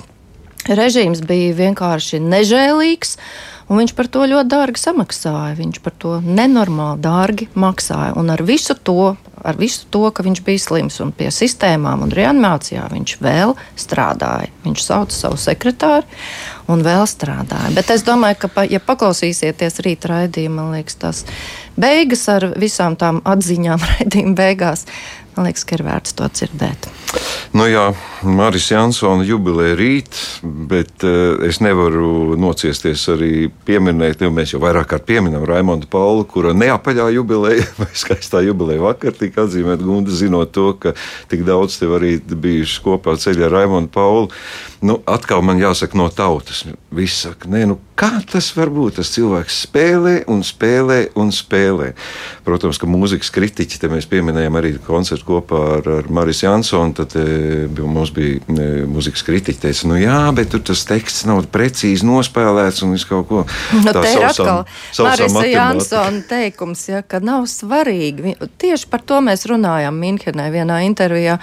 režīms 0.66 1.22
bija 1.22 1.52
vienkārši 1.54 2.18
nežēlīgs. 2.18 3.14
Uh, 3.14 3.53
Un 3.68 3.80
viņš 3.80 3.94
par 3.96 4.08
to 4.12 4.26
ļoti 4.28 4.50
dārgi 4.52 4.80
samaksāja. 4.82 5.54
Viņš 5.56 5.80
par 5.84 5.94
to 6.00 6.18
nenormāli 6.20 7.00
dārgi 7.04 7.48
maksāja. 7.56 8.12
Un 8.20 8.28
ar 8.34 8.42
visu 8.44 8.76
to, 8.76 9.14
ar 9.40 9.56
visu 9.60 9.86
to, 9.92 10.02
ka 10.12 10.24
viņš 10.26 10.42
bija 10.44 10.64
slims 10.66 11.00
un 11.00 11.14
pie 11.16 11.30
sistēmām 11.32 12.04
un 12.04 12.12
reanimācijā 12.12 12.84
viņš 12.92 13.16
vēl 13.24 13.56
strādāja. 13.80 14.52
Viņš 14.66 14.84
sauca 14.84 15.16
savu 15.16 15.40
sekretāru 15.40 16.04
un 16.68 16.84
vēl 16.84 17.08
strādāja. 17.08 17.72
Bet 17.76 17.92
es 17.94 18.04
domāju, 18.04 18.44
ka, 18.44 18.66
ja 18.68 18.80
paklausīsieties 18.84 19.80
rīta 19.84 20.12
raidījumā, 20.12 20.54
man 20.54 20.76
liekas, 20.76 21.00
tas 21.00 21.24
beigas 21.80 22.28
ar 22.32 22.50
visām 22.60 22.98
tām 23.00 23.22
atziņām 23.24 23.80
raidījuma 23.94 24.36
beigās, 24.38 24.84
man 25.36 25.48
liekas, 25.48 25.66
ka 25.68 25.78
ir 25.78 25.84
vērts 25.86 26.16
to 26.18 26.28
dzirdēt. 26.30 26.90
Nu 27.54 27.68
jā, 27.70 27.84
Maris 28.26 28.66
Jansona 28.72 29.22
jubileja 29.26 29.76
rīt, 29.78 30.16
bet 30.42 31.04
uh, 31.06 31.38
es 31.46 31.60
nevaru 31.62 32.34
nociesties 32.40 33.04
arī 33.12 33.46
pieminēt, 33.66 34.24
jo 34.24 34.32
mēs 34.34 34.56
jau 34.56 34.62
vairāk 34.64 34.88
kārt 34.90 35.06
pieminam 35.06 35.46
Raimondu 35.46 35.86
Paulu, 35.90 36.24
kura 36.26 36.54
neapaļā 36.56 37.10
jubileja 37.14 37.68
vai 37.80 37.90
skaistā 37.94 38.42
jubileja 38.46 38.82
vakar 38.82 39.14
tika 39.18 39.44
atzīmēta 39.46 39.86
Gunda, 39.86 40.14
zinot 40.14 40.54
to, 40.56 40.72
ka 40.80 40.96
tik 41.30 41.46
daudz 41.46 41.78
tev 41.78 41.94
arī 42.00 42.16
bijuši 42.18 42.82
kopā 42.84 43.14
ceļā 43.22 43.46
ar 43.46 43.58
Raimondu 43.60 43.92
Paulu. 43.94 44.32
Nu, 44.84 44.98
atkal 45.08 45.40
man 45.40 45.56
jāsaka 45.62 45.96
no 45.96 46.10
tautas. 46.12 46.64
Viss 46.92 47.22
saka, 47.24 47.48
nē, 47.48 47.62
nu 47.70 47.78
kā 47.96 48.10
tas 48.28 48.50
var 48.52 48.68
būt? 48.74 48.98
Tas 48.98 49.14
cilvēks 49.14 49.62
spēlē 49.64 50.16
un 50.28 50.42
spēlē 50.44 50.98
un 51.16 51.30
spēlē. 51.32 51.94
Protams, 52.44 52.76
ka 52.82 52.88
mūzikas 52.90 53.30
kritiķi, 53.32 53.80
te 53.80 53.88
mēs 53.88 54.10
pieminējām 54.10 54.58
arī 54.60 54.74
koncertu 54.84 55.23
kopā 55.26 55.60
ar, 55.78 55.88
ar 55.98 56.08
Maris 56.12 56.42
Jansonu 56.44 56.94
tad 56.96 57.14
e, 57.18 57.66
mums 57.80 58.12
bija 58.14 58.40
e, 58.40 58.66
mūzikas 58.90 59.24
kritiķi, 59.26 59.60
teica, 59.66 59.88
nu 59.90 59.98
jā, 60.00 60.18
bet 60.36 60.52
tur 60.54 60.62
tas 60.70 60.84
teksts 60.88 61.26
nav 61.28 61.44
precīzi 61.54 62.06
nospēlēts 62.08 62.84
un 62.86 62.94
viss 62.96 63.08
kaut 63.08 63.28
ko 63.30 63.44
nu, 63.44 63.84
tā 63.88 64.04
ir 64.10 64.26
atkal 64.28 64.64
Marisa 65.04 65.46
Jansona 65.48 66.22
teikums, 66.28 66.86
ja, 66.90 67.02
ka 67.02 67.22
nav 67.24 67.48
svarīgi. 67.50 68.36
Tieši 68.60 68.90
par 68.92 69.04
to 69.06 69.20
mēs 69.24 69.46
runājām 69.50 69.98
Minhenē 70.04 70.50
vienā 70.54 70.84
intervijā. 70.88 71.40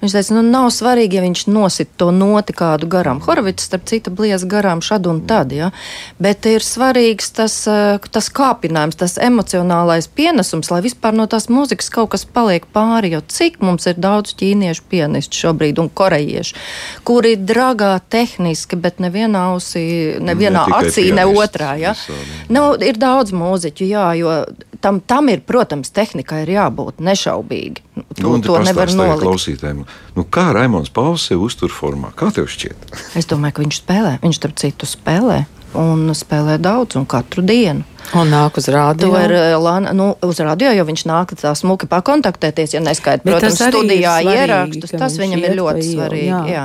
Viņš 0.00 0.14
teica, 0.16 0.34
nu 0.38 0.42
nav 0.46 0.70
svarīgi, 0.72 1.18
ja 1.18 1.22
viņš 1.24 1.42
nosit 1.52 1.90
to 2.00 2.08
noti 2.14 2.54
kādu 2.56 2.88
garām. 2.88 3.20
Horovits, 3.20 3.66
starp 3.68 3.84
citu, 3.90 4.12
blies 4.16 4.46
garām 4.48 4.80
šad 4.84 5.08
un 5.10 5.20
tad, 5.28 5.52
ja? 5.52 5.70
bet 6.18 6.46
ir 6.48 6.64
svarīgs 6.64 7.28
tas, 7.36 7.56
eh, 7.68 8.00
tas 8.12 8.30
kāpinājums, 8.32 8.96
tas 8.96 9.18
emocionālais 9.20 10.08
pienesums, 10.08 10.70
lai 10.72 10.80
vispār 10.86 11.12
no 11.16 11.26
tās 11.28 11.50
mūzikas 11.52 11.92
kaut 11.92 12.14
kas 12.14 12.24
paliek 12.24 12.64
pāri, 12.72 13.12
jo 13.12 13.20
cik 13.20 13.60
mums 13.60 13.86
ir 13.90 14.00
daudz 14.00 14.32
ķīniešu 14.40 14.86
pianistu 14.88 15.42
šobrīd 15.44 15.82
un 15.82 15.92
korejiešu, 15.92 16.56
kuri 17.04 17.36
dragā 17.36 17.92
tehniski, 18.08 18.80
bet 18.80 19.04
nevienā 19.04 19.50
ausī, 19.52 19.84
nevienā 20.16 20.64
ne 20.64 20.80
acī, 20.80 21.10
ne 21.12 21.28
otrā, 21.28 21.76
ja? 21.80 21.92
Visādi. 21.92 22.40
Nu, 22.48 22.72
ir 22.80 22.96
daudz 23.00 23.36
mūziķu, 23.36 23.92
jā, 23.92 24.08
jo 24.16 24.40
tam, 24.80 25.00
tam 25.00 25.28
ir, 25.28 25.44
protams, 25.46 25.92
tehnikai 25.94 26.44
ir 26.44 26.54
jābūt 26.56 27.00
nešaubīgi. 27.04 27.84
To, 28.16 28.36
nu, 28.36 28.40
to 28.44 28.56
nevar 28.64 28.90
nolikt. 28.96 29.24
Klausītājiem, 29.24 29.82
nu, 30.16 30.24
kā 30.24 30.50
Raimons 30.56 30.90
Pauls 30.94 31.28
sev 31.30 31.44
uztur 31.46 31.72
formā? 31.74 32.12
Kā 32.16 32.30
tev 32.34 32.50
šķiet? 32.50 32.90
es 33.18 33.30
domāju, 33.30 33.56
ka 33.56 33.64
viņš 33.64 33.80
spēlē. 33.82 34.18
Viņš 34.24 34.40
starp 34.42 34.60
citu 34.60 34.88
spēlē. 34.88 35.44
Un 35.78 36.08
spēlē 36.18 36.56
daudz, 36.58 36.96
un 36.98 37.04
katru 37.06 37.44
dienu. 37.46 37.84
Un 38.18 38.32
nāk 38.32 38.56
uz 38.58 38.66
rādio. 38.74 39.12
Ir, 39.14 39.32
eh, 39.32 39.92
nu, 39.94 40.08
uz 40.26 40.40
rādio, 40.42 40.72
jo 40.74 40.84
viņš 40.88 41.04
nāk 41.06 41.34
tā 41.38 41.52
smuki 41.54 41.86
pakontaktēties, 41.86 42.74
ja 42.74 42.80
neskaidrs, 42.82 43.22
protams, 43.22 43.60
studijā 43.60 44.16
svarīgi, 44.18 44.40
ierakstus. 44.40 44.96
Tas 44.98 45.18
viņam 45.20 45.44
ir 45.46 45.54
ļoti 45.60 45.86
svarīgi. 45.86 46.26
Jā. 46.26 46.42
Jā. 46.50 46.64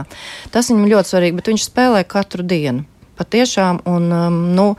Tas 0.52 0.72
viņam 0.72 0.90
ļoti 0.90 1.14
svarīgi, 1.14 1.38
bet 1.38 1.54
viņš 1.54 1.68
spēlē 1.70 2.02
katru 2.10 2.42
dienu. 2.42 2.86
Patiešām, 3.16 3.84
un, 3.86 4.10
um, 4.12 4.42
nu, 4.58 4.76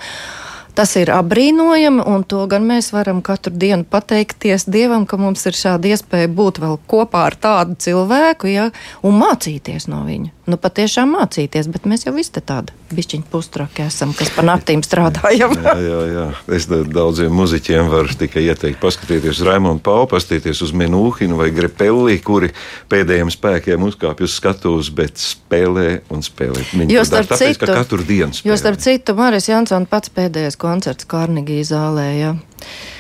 Tas 0.76 0.92
ir 1.00 1.08
apbrīnojami, 1.08 2.04
un 2.04 2.24
to 2.28 2.42
gan 2.52 2.66
mēs 2.68 2.90
varam 2.92 3.22
katru 3.24 3.54
dienu 3.56 3.86
pateikties 3.88 4.68
Dievam, 4.68 5.06
ka 5.08 5.16
mums 5.16 5.46
ir 5.48 5.56
šāda 5.56 5.94
iespēja 5.94 6.28
būt 6.28 6.60
vēl 6.60 6.76
kopā 6.90 7.24
ar 7.30 7.38
tādu 7.40 7.78
cilvēku 7.80 8.52
ja, 8.52 8.68
un 9.00 9.16
mācīties 9.22 9.88
no 9.88 10.04
viņa 10.04 10.36
nu, 10.50 10.59
patiešām 10.61 11.12
mācīties, 11.16 11.68
bet 11.72 11.87
mēs 11.90 12.06
jau 12.06 12.12
visi 12.14 12.32
tādi 12.38 12.74
bišķiņi 12.94 13.26
pustraki 13.32 13.82
esam, 13.87 14.12
kas 14.16 14.30
pa 14.35 14.44
naktīm 14.46 14.82
strādājam. 14.87 15.54
jā, 15.59 15.74
jā, 15.82 16.00
jā. 16.12 16.26
Es 16.56 16.68
daudziem 16.70 17.35
muziķiem 17.35 17.90
varu 17.90 18.16
tikai 18.18 18.44
ieteikt 18.46 18.80
paskatīties 18.82 19.40
uz 19.40 19.44
Raimonu 19.48 19.82
Pau, 19.82 20.06
paskatīties 20.11 20.62
uz 20.66 20.74
Minūhinu 20.76 21.38
vai 21.40 21.50
Grepelli, 21.54 22.18
kuri 22.22 22.52
pēdējiem 22.92 23.32
spēkiem 23.35 23.87
uzkāpj 23.90 24.28
uz 24.28 24.37
skatuves, 24.38 24.90
bet 24.94 25.18
spēlē 25.20 26.02
un 26.14 26.22
spēlē. 26.26 26.66
Viņi 26.72 26.98
jo 26.98 27.06
starp 27.09 27.32
tāpēc, 27.35 27.56
citu, 27.59 27.72
katru 27.72 28.06
dienu 28.06 28.32
spēlē. 28.32 28.52
Jo 28.52 28.61
starp 28.61 28.82
citu, 28.82 29.16
Maris 29.18 29.50
Jansons 29.50 29.90
pats 29.90 30.14
pēdējais 30.14 30.61
koncerts 30.61 31.09
Kārnigī 31.11 31.62
zālē, 31.66 32.11
jā. 32.20 32.37
Ja 32.37 32.94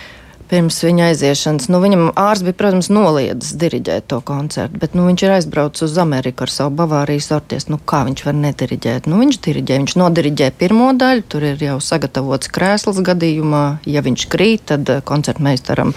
pirms 0.50 0.78
viņa 0.84 1.10
aiziešanas. 1.10 1.66
Nu, 1.72 1.80
viņam 1.82 2.10
ārsts 2.18 2.44
bija, 2.46 2.56
protams, 2.58 2.88
noliedzis 2.92 3.56
diriģēt 3.58 4.06
to 4.10 4.20
koncertu, 4.26 4.78
bet 4.82 4.94
nu, 4.96 5.06
viņš 5.08 5.24
ir 5.24 5.34
aizbraucis 5.36 5.86
uz 5.88 5.96
Ameriku 6.02 6.46
ar 6.46 6.52
savu 6.52 6.74
Bavārijas 6.78 7.28
orķestru. 7.34 7.74
Nu, 7.74 7.80
kā 7.82 8.02
viņš 8.06 8.24
var 8.26 8.36
nediriģēt? 8.38 9.08
Nu, 9.10 9.18
viņš 9.22 9.40
diriģē, 9.46 9.78
viņš 9.82 9.96
nodiriģē 10.00 10.50
pirmo 10.60 10.92
daļu, 10.98 11.24
tur 11.32 11.46
ir 11.50 11.64
jau 11.66 11.78
sagatavots 11.82 12.52
krēsls 12.54 13.02
gadījumā. 13.06 13.64
Ja 13.90 14.04
viņš 14.06 14.26
krīt, 14.32 14.66
tad 14.70 14.92
eh, 14.92 15.02
koncertmeistaram 15.06 15.94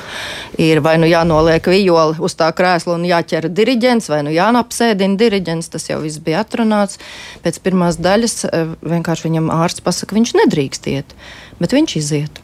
ir 0.58 0.84
vai 0.86 0.98
nu 1.02 1.10
jānoliek 1.10 1.70
vijoli 1.70 2.18
uz 2.24 2.38
tā 2.40 2.50
krēsla 2.56 2.98
un 2.98 3.08
jāķer 3.10 3.50
diriģents, 3.54 4.10
vai 4.10 4.24
nu 4.28 4.34
jāapsēdina 4.36 5.20
diriģents. 5.20 5.72
Tas 5.76 5.90
jau 5.92 6.02
viss 6.04 6.22
bija 6.24 6.44
atrunāts. 6.46 7.00
Pēc 7.46 7.62
pirmās 7.64 8.02
daļas 8.02 8.38
eh, 8.50 8.76
vienkārši 8.82 9.30
viņam 9.30 9.54
ārsts 9.62 9.86
pasaka, 9.86 10.18
viņš 10.18 10.36
nedrīkst 10.44 10.92
iet, 10.92 11.18
bet 11.62 11.78
viņš 11.78 11.98
iziet. 12.02 12.44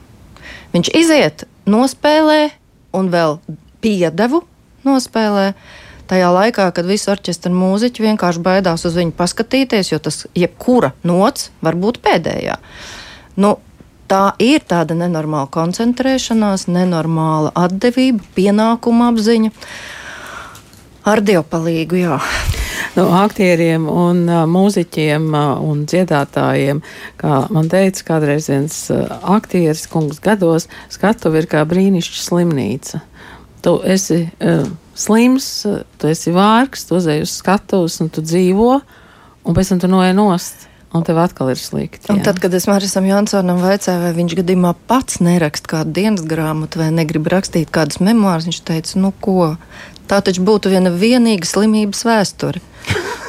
Viņš 0.76 0.90
iziet, 0.98 1.46
nospēlē 1.70 2.40
un 2.96 3.10
vēl 3.14 3.40
piedevu 3.84 4.44
nospēlē. 4.86 5.52
Tajā 6.06 6.28
laikā, 6.30 6.68
kad 6.78 6.86
visi 6.86 7.10
orķestra 7.10 7.50
mūziķi 7.50 8.04
vienkārši 8.06 8.42
baidās 8.46 8.86
uz 8.86 8.98
viņu 8.98 9.16
paskatīties, 9.18 9.90
jo 9.90 10.00
tas 10.06 10.26
jebkura 10.38 10.94
nots 11.02 11.50
var 11.66 11.78
būt 11.82 11.98
pēdējā. 12.06 12.60
Nu, 13.42 13.56
tā 14.06 14.36
ir 14.38 14.62
tāda 14.70 14.98
nenormāla 14.98 15.50
koncentrēšanās, 15.54 16.68
nenormāla 16.70 17.56
atdevība, 17.58 18.22
pienākuma 18.38 19.10
apziņa. 19.16 19.50
Ar 21.10 21.26
dievpalīgu, 21.26 22.04
jā 22.06 22.22
nu, 22.96 23.06
aktieriem 23.20 23.88
un 23.90 24.24
uh, 24.30 24.44
mūziķiem 24.50 25.28
uh, 25.32 25.64
un 25.66 25.84
dziedātājiem. 25.90 26.82
Kā 27.22 27.42
man 27.54 27.70
teica 27.72 28.06
kādreiz 28.14 28.50
viens 28.52 28.78
uh, 28.94 29.06
aktieris, 29.36 29.88
kungs 29.92 30.22
gados, 30.24 30.70
skatuve 30.94 31.44
ir 31.44 31.50
kā 31.52 31.66
brīnišķa 31.68 32.22
slimnīca. 32.28 33.02
Tu 33.66 33.76
esi 33.96 34.22
uh, 34.26 34.68
slims, 34.96 35.50
tu 35.98 36.12
esi 36.12 36.36
vārgs, 36.36 36.88
tu 36.88 37.00
uzej 37.00 37.26
uz 37.26 37.34
skatuves 37.42 38.00
un 38.04 38.14
tu 38.14 38.24
dzīvo, 38.26 38.72
un 39.46 39.58
pēc 39.58 39.74
tam 39.74 39.84
tu 39.84 39.92
noej 39.92 40.16
nost. 40.18 40.70
Un 40.96 41.04
tev 41.04 41.18
atkal 41.20 41.50
ir 41.52 41.60
slikti. 41.60 42.08
Tad, 42.24 42.38
kad 42.40 42.54
es 42.56 42.70
Marisam 42.72 43.04
Jansonam 43.04 43.58
vaicāju, 43.60 44.00
vai 44.00 44.14
viņš 44.16 44.38
gadījumā 44.40 44.70
pats 44.88 45.18
neraksta 45.20 45.68
kādu 45.74 45.92
dienas 45.98 46.24
grāmatu 46.24 46.80
vai 46.80 46.88
negrib 46.96 47.28
rakstīt 47.34 47.74
kādas 47.76 48.00
memoāras, 48.00 48.48
viņš 48.48 48.62
teica, 48.64 49.02
nu 49.04 49.12
ko, 49.20 49.50
tā 50.10 50.22
taču 50.26 50.46
būtu 50.46 50.72
viena 50.74 50.92
vienīga 50.94 51.48
slimības 51.48 52.06
vēsture. 52.08 52.62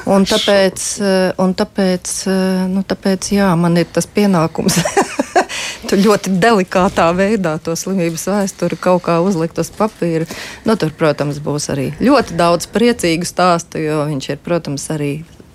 Un 0.06 0.26
tāpēc, 0.32 0.86
eh, 1.02 1.30
un 1.42 1.54
tāpēc, 1.58 2.12
eh, 2.30 2.66
nu, 2.72 2.84
tāpēc 2.86 3.30
jā, 3.34 3.50
man 3.58 3.78
ir 3.80 3.88
tas 3.92 4.06
pienākums 4.06 4.78
ļoti 6.06 6.34
delikātā 6.42 7.08
veidā 7.16 7.56
to 7.62 7.76
slimības 7.78 8.26
vēsturi 8.30 8.78
kaut 8.80 9.06
kā 9.06 9.18
uzlikt 9.24 9.58
uz 9.62 9.70
papīra. 9.74 10.26
Nu, 10.66 10.76
tur, 10.76 10.92
protams, 10.96 11.40
būs 11.42 11.70
arī 11.74 11.92
ļoti 12.00 12.36
daudz 12.38 12.68
priecīgu 12.74 13.28
stāstu, 13.28 13.82
jo 13.82 14.04
viņš 14.10 14.30
ir, 14.34 14.42
protams, 14.44 14.86
arī 14.94 15.12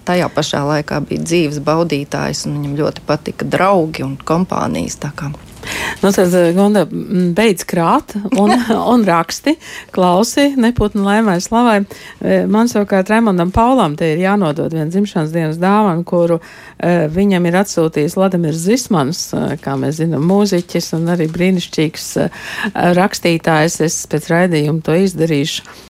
tajā 0.07 0.27
pašā 0.33 0.63
laikā 0.65 0.99
bija 1.07 1.23
dzīves 1.23 1.61
baudītājs, 1.65 2.45
un 2.47 2.57
viņam 2.57 2.75
ļoti 2.81 3.05
patika 3.07 3.47
draugi 3.47 4.07
un 4.07 4.17
kompānijas. 4.17 4.99
Nu, 6.01 6.11
tad, 6.11 6.33
eh, 6.33 6.51
Gonda, 6.55 6.85
beidz 7.35 7.65
krāt 7.69 8.15
un, 8.39 8.53
un 8.93 9.03
raksti, 9.05 9.55
klausi, 9.93 10.47
neputni 10.57 11.03
laimai 11.05 11.37
slavai. 11.43 11.81
Eh, 12.21 12.47
man 12.49 12.71
savukārt 12.71 13.11
Raimondam 13.11 13.51
Paulam 13.53 13.95
te 13.99 14.11
ir 14.13 14.23
jānodod 14.23 14.73
viena 14.73 14.89
dzimšanas 14.91 15.33
dienas 15.33 15.59
dāvana, 15.61 16.03
kuru 16.07 16.39
uh, 16.39 17.05
viņam 17.11 17.45
ir 17.47 17.57
atsūtījis 17.61 18.15
Vladimirs 18.17 18.63
Zismans, 18.65 19.21
uh, 19.35 19.53
kā 19.61 19.75
mēs 19.79 19.99
zinām, 20.01 20.25
mūziķis 20.29 20.91
un 20.97 21.11
arī 21.13 21.27
brīnišķīgs 21.31 22.07
uh, 22.23 22.41
rakstītājs. 22.97 23.79
Es 23.85 23.99
pēc 24.11 24.29
raidījuma 24.31 24.81
to 24.85 24.97
izdarīšu 25.05 25.65